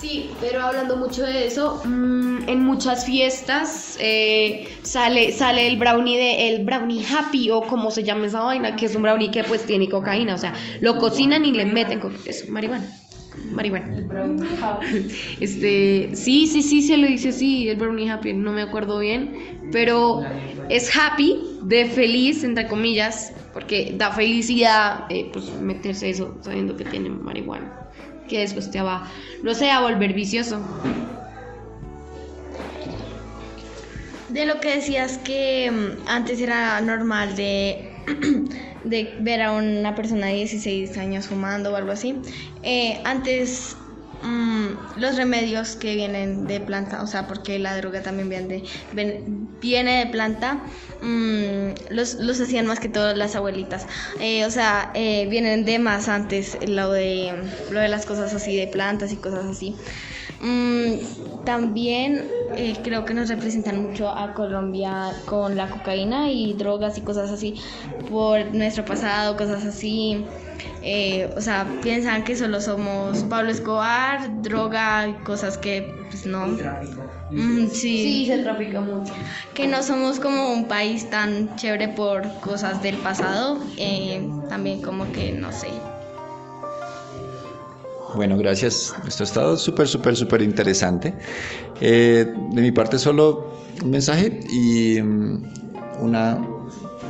Sí, 0.00 0.38
pero 0.40 0.62
hablando 0.62 0.96
mucho 0.96 1.24
de 1.26 1.46
eso, 1.46 1.82
mm, 1.84 2.48
en 2.48 2.60
muchas 2.64 3.04
fiestas 3.04 3.96
eh, 4.00 4.66
sale, 4.82 5.30
sale 5.32 5.66
el 5.66 5.76
brownie 5.76 6.16
de 6.16 6.48
el 6.48 6.64
brownie 6.64 7.04
happy 7.04 7.50
o 7.50 7.66
como 7.66 7.90
se 7.90 8.02
llama 8.02 8.26
esa 8.26 8.40
vaina, 8.40 8.76
que 8.76 8.86
es 8.86 8.94
un 8.96 9.02
brownie 9.02 9.30
que 9.30 9.44
pues 9.44 9.66
tiene 9.66 9.90
cocaína, 9.90 10.34
o 10.36 10.38
sea, 10.38 10.54
lo 10.80 10.96
cocinan 10.96 11.44
y 11.44 11.52
le 11.52 11.66
meten 11.66 12.00
co- 12.00 12.22
eso, 12.24 12.46
marihuana. 12.50 12.98
Marihuana. 13.34 13.94
Este, 15.40 16.12
sí, 16.14 16.46
sí, 16.46 16.62
sí, 16.62 16.82
se 16.82 16.96
lo 16.96 17.06
dice 17.06 17.28
así, 17.30 17.68
el 17.68 17.76
brownie 17.76 18.10
happy, 18.10 18.32
no 18.32 18.52
me 18.52 18.62
acuerdo 18.62 18.98
bien, 19.00 19.34
pero 19.70 20.28
es 20.68 20.90
happy, 20.96 21.58
de 21.62 21.86
feliz, 21.86 22.42
entre 22.44 22.68
comillas, 22.68 23.32
porque 23.52 23.94
da 23.96 24.12
felicidad, 24.12 25.04
eh, 25.10 25.30
pues 25.32 25.52
meterse 25.58 26.10
eso 26.10 26.38
sabiendo 26.42 26.76
que 26.76 26.84
tiene 26.84 27.10
marihuana, 27.10 27.89
que 28.30 28.38
después 28.38 28.70
te 28.70 28.80
va, 28.80 29.10
no 29.42 29.54
sé, 29.54 29.70
a 29.70 29.80
volver 29.80 30.14
vicioso. 30.14 30.62
De 34.28 34.46
lo 34.46 34.60
que 34.60 34.76
decías 34.76 35.18
que 35.18 35.70
mm, 35.70 36.08
antes 36.08 36.40
era 36.40 36.80
normal 36.80 37.34
de, 37.34 37.96
de 38.84 39.18
ver 39.20 39.42
a 39.42 39.52
una 39.52 39.94
persona 39.96 40.28
de 40.28 40.34
16 40.34 40.96
años 40.96 41.26
fumando 41.26 41.72
o 41.72 41.76
algo 41.76 41.90
así. 41.90 42.22
eh, 42.62 43.02
antes 43.04 43.76
mm, 44.22 45.00
los 45.00 45.16
remedios 45.16 45.74
que 45.74 45.96
vienen 45.96 46.46
de 46.46 46.60
planta, 46.60 47.02
o 47.02 47.08
sea, 47.08 47.26
porque 47.26 47.58
la 47.58 47.76
droga 47.76 48.02
también 48.02 48.28
viene 48.28 48.62
de, 48.92 49.48
viene 49.60 50.04
de 50.04 50.06
planta, 50.10 50.62
mm, 51.02 51.92
los, 51.94 52.14
los 52.14 52.40
hacían 52.40 52.66
más 52.66 52.80
que 52.80 52.88
todo 52.88 53.14
las 53.14 53.36
abuelitas. 53.36 53.86
Eh, 54.18 54.44
o 54.44 54.50
sea, 54.50 54.90
eh, 54.94 55.26
vienen 55.30 55.64
de 55.64 55.78
más 55.78 56.08
antes 56.08 56.58
lo 56.66 56.90
de, 56.92 57.32
lo 57.70 57.80
de 57.80 57.88
las 57.88 58.06
cosas 58.06 58.34
así, 58.34 58.56
de 58.56 58.66
plantas 58.68 59.12
y 59.12 59.16
cosas 59.16 59.46
así. 59.46 59.76
Mm, 60.40 61.44
también 61.44 62.30
eh, 62.56 62.80
creo 62.82 63.04
que 63.04 63.14
nos 63.14 63.28
representan 63.28 63.82
mucho 63.82 64.08
a 64.08 64.34
Colombia 64.34 65.12
con 65.26 65.56
la 65.56 65.68
cocaína 65.70 66.30
y 66.30 66.54
drogas 66.54 66.98
y 66.98 67.02
cosas 67.02 67.30
así 67.30 67.60
por 68.08 68.54
nuestro 68.54 68.84
pasado, 68.84 69.36
cosas 69.36 69.64
así. 69.64 70.26
Eh, 70.82 71.30
o 71.36 71.40
sea, 71.40 71.66
piensan 71.82 72.24
que 72.24 72.36
solo 72.36 72.60
somos 72.60 73.22
Pablo 73.24 73.50
Escobar, 73.50 74.42
droga 74.42 75.08
y 75.08 75.12
cosas 75.24 75.58
que 75.58 75.94
pues 76.08 76.26
no. 76.26 76.46
Mm, 77.30 77.68
sí, 77.68 78.26
se 78.26 78.38
trafica 78.38 78.80
mucho. 78.80 79.12
que 79.54 79.68
no 79.68 79.82
somos 79.82 80.18
como 80.18 80.52
un 80.52 80.66
país 80.66 81.08
tan 81.10 81.54
chévere 81.56 81.88
por 81.88 82.26
cosas 82.40 82.82
del 82.82 82.96
pasado. 82.96 83.58
eh, 83.76 84.28
también 84.48 84.82
como 84.82 85.10
que 85.12 85.32
no 85.32 85.52
sé. 85.52 85.68
Bueno, 88.14 88.36
gracias. 88.36 88.94
Esto 89.06 89.22
ha 89.22 89.26
estado 89.26 89.56
súper, 89.56 89.86
súper, 89.86 90.16
súper 90.16 90.42
interesante. 90.42 91.14
Eh, 91.80 92.26
de 92.52 92.60
mi 92.60 92.72
parte 92.72 92.98
solo 92.98 93.52
un 93.84 93.90
mensaje 93.90 94.40
y 94.50 95.00
mm, 95.00 95.42
una 96.00 96.38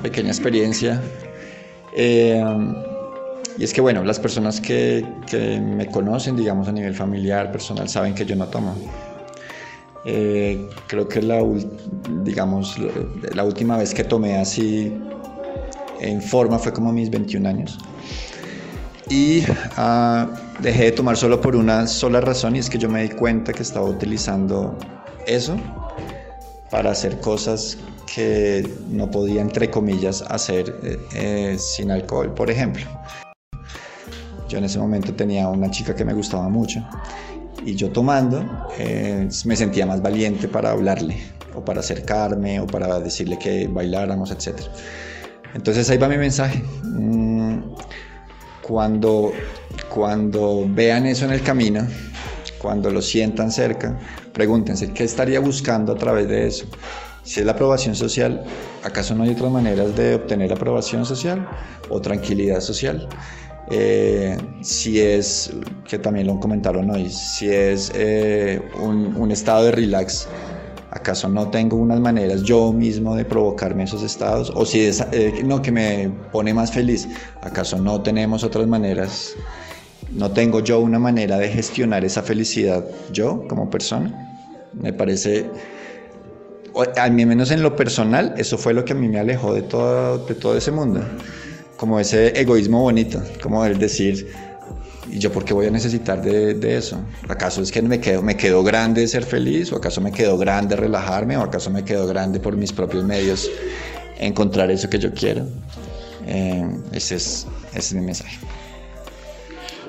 pequeña 0.03 0.29
experiencia. 0.29 1.01
Eh, 1.97 2.43
y 3.61 3.65
es 3.65 3.75
que, 3.75 3.83
bueno, 3.83 4.03
las 4.03 4.19
personas 4.19 4.59
que, 4.59 5.05
me 5.61 5.87
conocen, 5.89 6.35
digamos, 6.35 6.67
a 6.67 6.73
nivel 6.73 6.95
familiar, 6.95 7.53
personal, 7.53 7.91
saben 7.91 8.15
que 8.15 8.25
yo 8.25 8.35
no 8.35 8.47
tomo. 8.47 8.75
Eh, 10.07 10.67
creo 10.87 11.07
que 11.07 11.21
la, 11.21 11.45
digamos, 12.25 12.77
la 13.35 13.45
última 13.45 13.77
vez 13.77 13.93
que 13.93 14.03
tomé 14.03 14.39
así 14.39 14.99
en 16.01 16.23
forma 16.23 16.59
fue 16.59 16.73
como 16.73 16.91
mis 16.91 17.11
21 17.11 17.47
años. 17.47 17.79
Y 19.11 19.43
ah, 19.77 20.27
dejé 20.63 20.85
de 20.85 20.93
tomar 20.93 21.19
solo 21.19 21.39
por 21.43 21.55
una 21.55 21.87
sola 21.87 22.23
razón 22.23 22.57
y 22.57 22.61
es 22.61 22.71
que 22.71 22.79
yo 22.79 22.89
me 22.89 23.03
di 23.03 23.11
cuenta 23.11 23.53
que 23.53 23.63
estaba 23.63 23.85
utilizando 23.85 24.75
eso 25.27 25.59
para 26.71 26.93
hacer 26.93 27.21
cosas 27.21 27.77
que 28.07 28.67
no 28.89 29.11
podía, 29.11 29.43
entre 29.43 29.71
comillas, 29.71 30.23
hacer 30.29 30.75
eh, 30.83 30.99
eh, 31.15 31.57
sin 31.59 31.91
alcohol, 31.91 32.33
por 32.33 32.51
ejemplo. 32.51 32.87
Yo 34.51 34.59
en 34.59 34.65
ese 34.65 34.81
momento 34.81 35.15
tenía 35.15 35.47
una 35.47 35.71
chica 35.71 35.95
que 35.95 36.05
me 36.05 36.13
gustaba 36.13 36.49
mucho 36.49 36.85
y 37.65 37.77
yo 37.77 37.91
tomando 37.91 38.45
eh, 38.79 39.29
me 39.45 39.55
sentía 39.55 39.87
más 39.87 40.03
valiente 40.03 40.49
para 40.49 40.73
hablarle 40.73 41.19
o 41.55 41.65
para 41.65 41.81
acercarme 41.81 42.59
o 42.59 42.67
para 42.67 42.99
decirle 42.99 43.39
que 43.39 43.69
bailáramos, 43.69 44.33
etc. 44.33 44.61
Entonces 45.55 45.89
ahí 45.89 45.99
va 45.99 46.09
mi 46.09 46.17
mensaje. 46.17 46.65
Mm, 46.83 47.61
cuando, 48.61 49.33
cuando 49.89 50.67
vean 50.69 51.07
eso 51.07 51.27
en 51.27 51.31
el 51.31 51.43
camino, 51.43 51.87
cuando 52.59 52.91
lo 52.91 53.01
sientan 53.03 53.53
cerca, 53.53 54.01
pregúntense 54.33 54.93
qué 54.93 55.05
estaría 55.05 55.39
buscando 55.39 55.93
a 55.93 55.97
través 55.97 56.29
de 56.29 56.49
eso. 56.49 56.67
Si 57.23 57.39
es 57.39 57.47
la 57.47 57.53
aprobación 57.53 57.95
social, 57.95 58.43
¿acaso 58.83 59.15
no 59.15 59.23
hay 59.23 59.31
otras 59.31 59.53
maneras 59.53 59.95
de 59.95 60.17
obtener 60.17 60.53
aprobación 60.53 61.07
social 61.07 61.49
o 61.89 62.01
tranquilidad 62.01 62.61
social? 62.61 63.09
Eh, 63.73 64.37
si 64.63 65.01
es, 65.01 65.53
que 65.89 65.97
también 65.99 66.27
lo 66.27 66.41
comentaron 66.41 66.91
hoy, 66.91 67.09
si 67.09 67.49
es 67.49 67.93
eh, 67.95 68.61
un, 68.81 69.15
un, 69.17 69.31
estado 69.31 69.67
de 69.67 69.71
relax, 69.71 70.27
¿acaso 70.91 71.29
no 71.29 71.51
tengo 71.51 71.77
unas 71.77 72.01
maneras 72.01 72.43
yo 72.43 72.73
mismo 72.73 73.15
de 73.15 73.25
provocarme 73.25 73.85
esos 73.85 74.03
estados? 74.03 74.51
O 74.57 74.67
si 74.67 74.81
es, 74.81 75.07
eh, 75.13 75.43
no, 75.45 75.63
que 75.63 75.71
me 75.71 76.11
pone 76.33 76.53
más 76.53 76.73
feliz, 76.73 77.09
¿acaso 77.43 77.79
no 77.79 78.03
tenemos 78.03 78.43
otras 78.43 78.67
maneras? 78.67 79.35
¿No 80.11 80.33
tengo 80.33 80.59
yo 80.59 80.81
una 80.81 80.99
manera 80.99 81.39
de 81.39 81.49
gestionar 81.49 82.05
esa 82.05 82.25
felicidad 82.25 82.85
yo 83.13 83.47
como 83.47 83.71
persona? 83.71 84.67
Me 84.73 84.93
parece, 84.93 85.47
al 86.97 87.13
menos 87.13 87.53
en 87.53 87.63
lo 87.63 87.77
personal, 87.77 88.35
eso 88.37 88.59
fue 88.59 88.75
lo 88.75 88.85
que 88.85 88.95
a 88.95 88.97
mí 88.97 89.09
me 89.09 89.21
alejó 89.21 89.55
de 89.55 89.63
todo, 89.63 90.19
de 90.27 90.35
todo 90.35 90.57
ese 90.57 90.73
mundo 90.73 91.03
como 91.81 91.99
ese 91.99 92.39
egoísmo 92.39 92.83
bonito, 92.83 93.23
como 93.43 93.65
el 93.65 93.79
decir, 93.79 94.31
¿y 95.11 95.19
yo 95.19 95.33
por 95.33 95.47
qué 95.47 95.55
voy 95.55 95.65
a 95.65 95.71
necesitar 95.71 96.21
de, 96.21 96.53
de, 96.53 96.77
eso? 96.77 97.01
¿Acaso 97.27 97.63
es 97.63 97.73
que 97.73 97.81
me 97.81 97.99
quedo, 97.99 98.21
me 98.21 98.37
quedo 98.37 98.63
grande 98.63 99.09
ser 99.09 99.25
feliz? 99.25 99.73
¿O 99.73 99.77
acaso 99.77 100.03
me 100.03 100.13
quedo 100.13 100.37
grande 100.37 100.77
relajarme? 100.77 101.39
¿O 101.39 101.41
acaso 101.41 101.71
me 101.71 101.83
quedo 101.83 102.07
grande 102.07 102.39
por 102.39 102.55
mis 102.55 102.71
propios 102.71 103.03
medios 103.05 103.51
encontrar 104.19 104.71
eso 104.71 104.91
que 104.91 104.99
yo 104.99 105.11
quiero? 105.15 105.47
Eh, 106.27 106.69
ese, 106.93 107.15
es, 107.15 107.47
ese 107.71 107.79
es 107.79 107.95
mi 107.95 108.03
mensaje. 108.03 108.39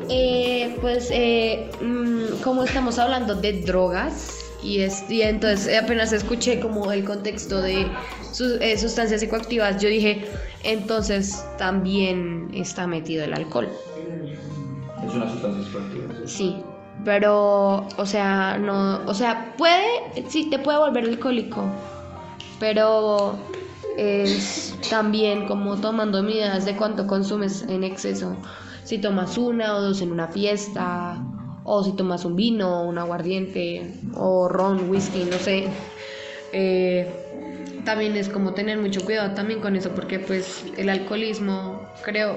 Eh, 0.08 0.78
pues 0.80 1.10
eh, 1.12 1.70
mmm, 1.82 2.42
como 2.42 2.64
estamos 2.64 3.00
hablando 3.00 3.36
de 3.36 3.64
drogas 3.64 4.41
y, 4.64 4.82
es, 4.82 5.10
y 5.10 5.22
entonces 5.22 5.78
apenas 5.82 6.14
escuché 6.14 6.60
como 6.60 6.92
el 6.92 7.04
contexto 7.04 7.62
de 7.62 7.88
sus, 8.32 8.60
eh, 8.62 8.78
sustancias 8.78 9.22
psicoactivas, 9.22 9.82
yo 9.82 9.90
dije, 9.90 10.26
entonces 10.64 11.44
también 11.58 12.50
está 12.54 12.88
metido 12.88 13.24
el 13.24 13.34
alcohol. 13.34 13.68
Es 15.06 15.14
una 15.14 15.30
sustancia 15.32 15.64
psicoactiva. 15.64 16.28
Sí, 16.28 16.58
pero, 17.04 17.88
o 17.98 18.06
sea, 18.06 18.58
no, 18.58 19.04
o 19.06 19.14
sea, 19.14 19.54
puede, 19.58 20.30
sí, 20.30 20.50
te 20.50 20.60
puede 20.60 20.78
volver 20.78 21.06
alcohólico, 21.06 21.66
pero 22.60 23.36
es 23.98 24.76
también 24.90 25.48
como 25.48 25.78
tomando 25.78 26.22
medidas 26.22 26.66
de 26.66 26.76
cuánto 26.76 27.08
consumes 27.08 27.64
en 27.68 27.84
exceso. 27.84 28.36
Si 28.84 29.00
tomas 29.00 29.38
una 29.38 29.76
o 29.76 29.82
dos 29.82 30.02
en 30.02 30.12
una 30.12 30.28
fiesta, 30.28 31.18
o 31.64 31.84
si 31.84 31.94
tomas 31.94 32.26
un 32.26 32.36
vino, 32.36 32.84
un 32.84 32.98
aguardiente, 32.98 33.94
o 34.16 34.48
ron, 34.48 34.90
whisky, 34.90 35.26
no 35.26 35.38
sé. 35.38 35.68
Eh, 36.54 37.08
también 37.86 38.16
es 38.16 38.30
como 38.30 38.54
tener 38.54 38.78
mucho 38.78 39.04
cuidado 39.04 39.34
también 39.34 39.60
con 39.60 39.76
eso, 39.76 39.90
porque 39.92 40.20
pues 40.20 40.64
el 40.78 40.90
alcoholismo, 40.90 41.82
creo, 42.04 42.36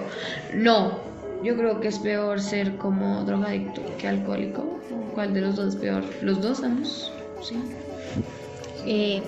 no, 0.55 0.99
yo 1.43 1.57
creo 1.57 1.81
que 1.81 1.89
es 1.89 1.99
peor 1.99 2.41
ser 2.41 2.77
como 2.77 3.25
drogadicto 3.25 3.83
que 3.99 4.09
alcohólico. 4.09 4.81
¿Cuál 5.15 5.35
de 5.35 5.43
los 5.43 5.57
dos 5.57 5.75
es 5.75 5.77
peor? 5.77 6.03
Los 6.23 6.41
dos 6.41 6.63
ambos, 6.63 7.13
sí. 7.43 7.57
Eh, 8.87 9.23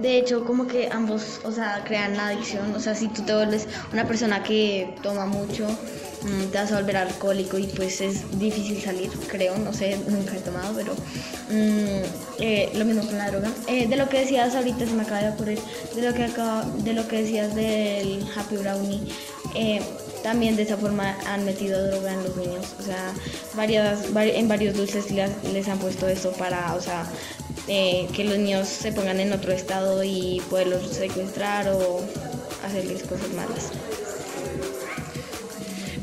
de 0.00 0.18
hecho, 0.18 0.44
como 0.44 0.66
que 0.66 0.88
ambos, 0.90 1.40
o 1.44 1.52
sea, 1.52 1.82
crean 1.84 2.16
la 2.16 2.28
adicción. 2.28 2.74
O 2.74 2.80
sea, 2.80 2.94
si 2.94 3.08
tú 3.08 3.22
te 3.22 3.34
vuelves 3.34 3.68
una 3.92 4.06
persona 4.06 4.42
que 4.42 4.94
toma 5.02 5.26
mucho, 5.26 5.66
te 6.50 6.58
vas 6.58 6.72
a 6.72 6.80
volver 6.80 6.96
alcohólico 6.96 7.58
y 7.58 7.66
pues 7.66 8.00
es 8.00 8.38
difícil 8.38 8.80
salir, 8.80 9.10
creo, 9.28 9.58
no 9.58 9.72
sé, 9.72 9.98
nunca 10.08 10.34
he 10.36 10.40
tomado, 10.40 10.74
pero 10.74 10.94
mm, 10.94 12.40
eh, 12.40 12.70
lo 12.74 12.84
mismo 12.84 13.04
con 13.06 13.18
la 13.18 13.30
droga. 13.30 13.50
Eh, 13.66 13.86
de 13.88 13.96
lo 13.96 14.08
que 14.08 14.20
decías 14.20 14.54
ahorita 14.54 14.86
se 14.86 14.92
me 14.92 15.02
acaba 15.02 15.22
de 15.22 15.30
ocurrir, 15.30 15.58
de 15.94 16.02
lo 16.02 16.14
que, 16.14 16.24
acaba, 16.24 16.64
de 16.64 16.92
lo 16.94 17.06
que 17.08 17.22
decías 17.22 17.54
del 17.54 18.26
Happy 18.34 18.56
Brownie, 18.56 19.02
eh, 19.54 19.82
también 20.22 20.56
de 20.56 20.62
esa 20.62 20.78
forma 20.78 21.16
han 21.26 21.44
metido 21.44 21.86
droga 21.86 22.14
en 22.14 22.24
los 22.24 22.36
niños, 22.36 22.74
o 22.80 22.82
sea, 22.82 23.12
varias, 23.54 24.00
en 24.14 24.48
varios 24.48 24.74
dulces 24.74 25.10
les, 25.10 25.68
han 25.68 25.78
puesto 25.78 26.08
esto 26.08 26.32
para, 26.32 26.74
o 26.74 26.80
sea, 26.80 27.04
que 27.66 28.24
los 28.24 28.38
niños 28.38 28.66
se 28.66 28.92
pongan 28.92 29.20
en 29.20 29.32
otro 29.32 29.52
estado 29.52 30.02
y 30.02 30.42
poderlos 30.48 30.88
secuestrar 30.88 31.68
o 31.68 32.00
hacerles 32.64 33.02
cosas 33.02 33.28
malas. 33.34 33.70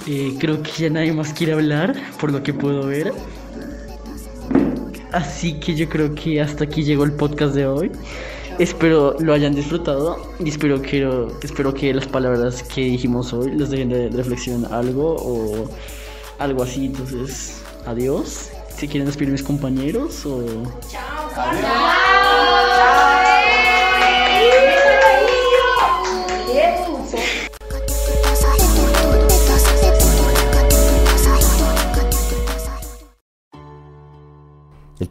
Eh, 0.07 0.35
creo 0.39 0.61
que 0.63 0.71
ya 0.71 0.89
nadie 0.89 1.13
más 1.13 1.33
quiere 1.33 1.53
hablar, 1.53 1.95
por 2.19 2.31
lo 2.31 2.41
que 2.41 2.53
puedo 2.53 2.87
ver. 2.87 3.13
Así 5.11 5.59
que 5.59 5.75
yo 5.75 5.89
creo 5.89 6.15
que 6.15 6.41
hasta 6.41 6.63
aquí 6.63 6.83
llegó 6.83 7.03
el 7.03 7.13
podcast 7.13 7.53
de 7.53 7.67
hoy. 7.67 7.91
Espero 8.59 9.15
lo 9.19 9.33
hayan 9.33 9.53
disfrutado 9.55 10.17
y 10.39 10.49
espero 10.49 10.81
que, 10.81 11.07
espero 11.41 11.73
que 11.73 11.93
las 11.93 12.07
palabras 12.07 12.63
que 12.63 12.81
dijimos 12.81 13.33
hoy 13.33 13.51
les 13.51 13.69
dejen 13.69 13.89
de 13.89 14.09
reflexión 14.09 14.65
algo 14.71 15.15
o 15.19 15.69
algo 16.39 16.63
así. 16.63 16.85
Entonces, 16.85 17.61
adiós. 17.85 18.49
Si 18.75 18.87
quieren 18.87 19.05
despedir 19.05 19.31
mis 19.31 19.43
compañeros 19.43 20.25
o... 20.25 20.41
El 20.41 22.00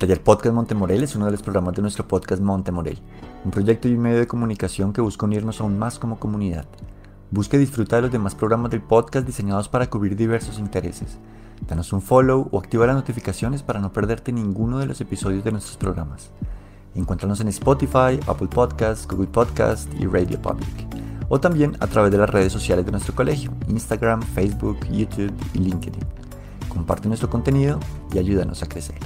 taller 0.01 0.23
Podcast 0.23 0.55
Montemorel 0.55 1.03
es 1.03 1.15
uno 1.15 1.27
de 1.27 1.33
los 1.33 1.43
programas 1.43 1.75
de 1.75 1.83
nuestro 1.83 2.09
podcast 2.09 2.41
Montemorel, 2.41 2.99
un 3.45 3.51
proyecto 3.51 3.87
y 3.87 3.93
un 3.93 4.01
medio 4.01 4.17
de 4.17 4.27
comunicación 4.27 4.95
que 4.95 5.03
busca 5.03 5.27
unirnos 5.27 5.61
aún 5.61 5.79
más 5.79 5.99
como 5.99 6.19
comunidad. 6.19 6.65
Busca 7.31 7.59
y 7.59 7.61
disfruta 7.61 7.97
de 7.97 8.03
los 8.03 8.11
demás 8.11 8.35
programas 8.35 8.71
del 8.71 8.81
podcast 8.81 9.27
diseñados 9.27 9.69
para 9.69 9.91
cubrir 9.91 10.17
diversos 10.17 10.59
intereses. 10.59 11.19
Danos 11.69 11.93
un 11.93 12.01
follow 12.01 12.49
o 12.51 12.59
activa 12.59 12.87
las 12.87 12.97
notificaciones 12.97 13.63
para 13.63 13.79
no 13.79 13.93
perderte 13.93 14.33
ninguno 14.33 14.79
de 14.79 14.87
los 14.87 15.03
episodios 15.03 15.45
de 15.45 15.53
nuestros 15.53 15.77
programas. 15.77 16.31
Encuéntranos 16.95 17.43
en 17.43 17.49
Spotify, 17.49 18.19
Apple 18.27 18.49
Podcasts, 18.49 19.07
Google 19.07 19.29
Podcasts 19.29 19.87
y 19.99 20.07
Radio 20.07 20.41
Public. 20.41 20.87
O 21.29 21.41
también 21.41 21.77
a 21.81 21.87
través 21.87 22.11
de 22.11 22.17
las 22.17 22.31
redes 22.31 22.55
sociales 22.55 22.87
de 22.87 22.93
nuestro 22.93 23.15
colegio, 23.15 23.53
Instagram, 23.69 24.23
Facebook, 24.23 24.79
YouTube 24.91 25.35
y 25.53 25.59
LinkedIn. 25.59 26.07
Comparte 26.71 27.07
nuestro 27.07 27.29
contenido 27.29 27.79
y 28.15 28.19
ayúdanos 28.19 28.63
a 28.63 28.67
crecer. 28.67 28.97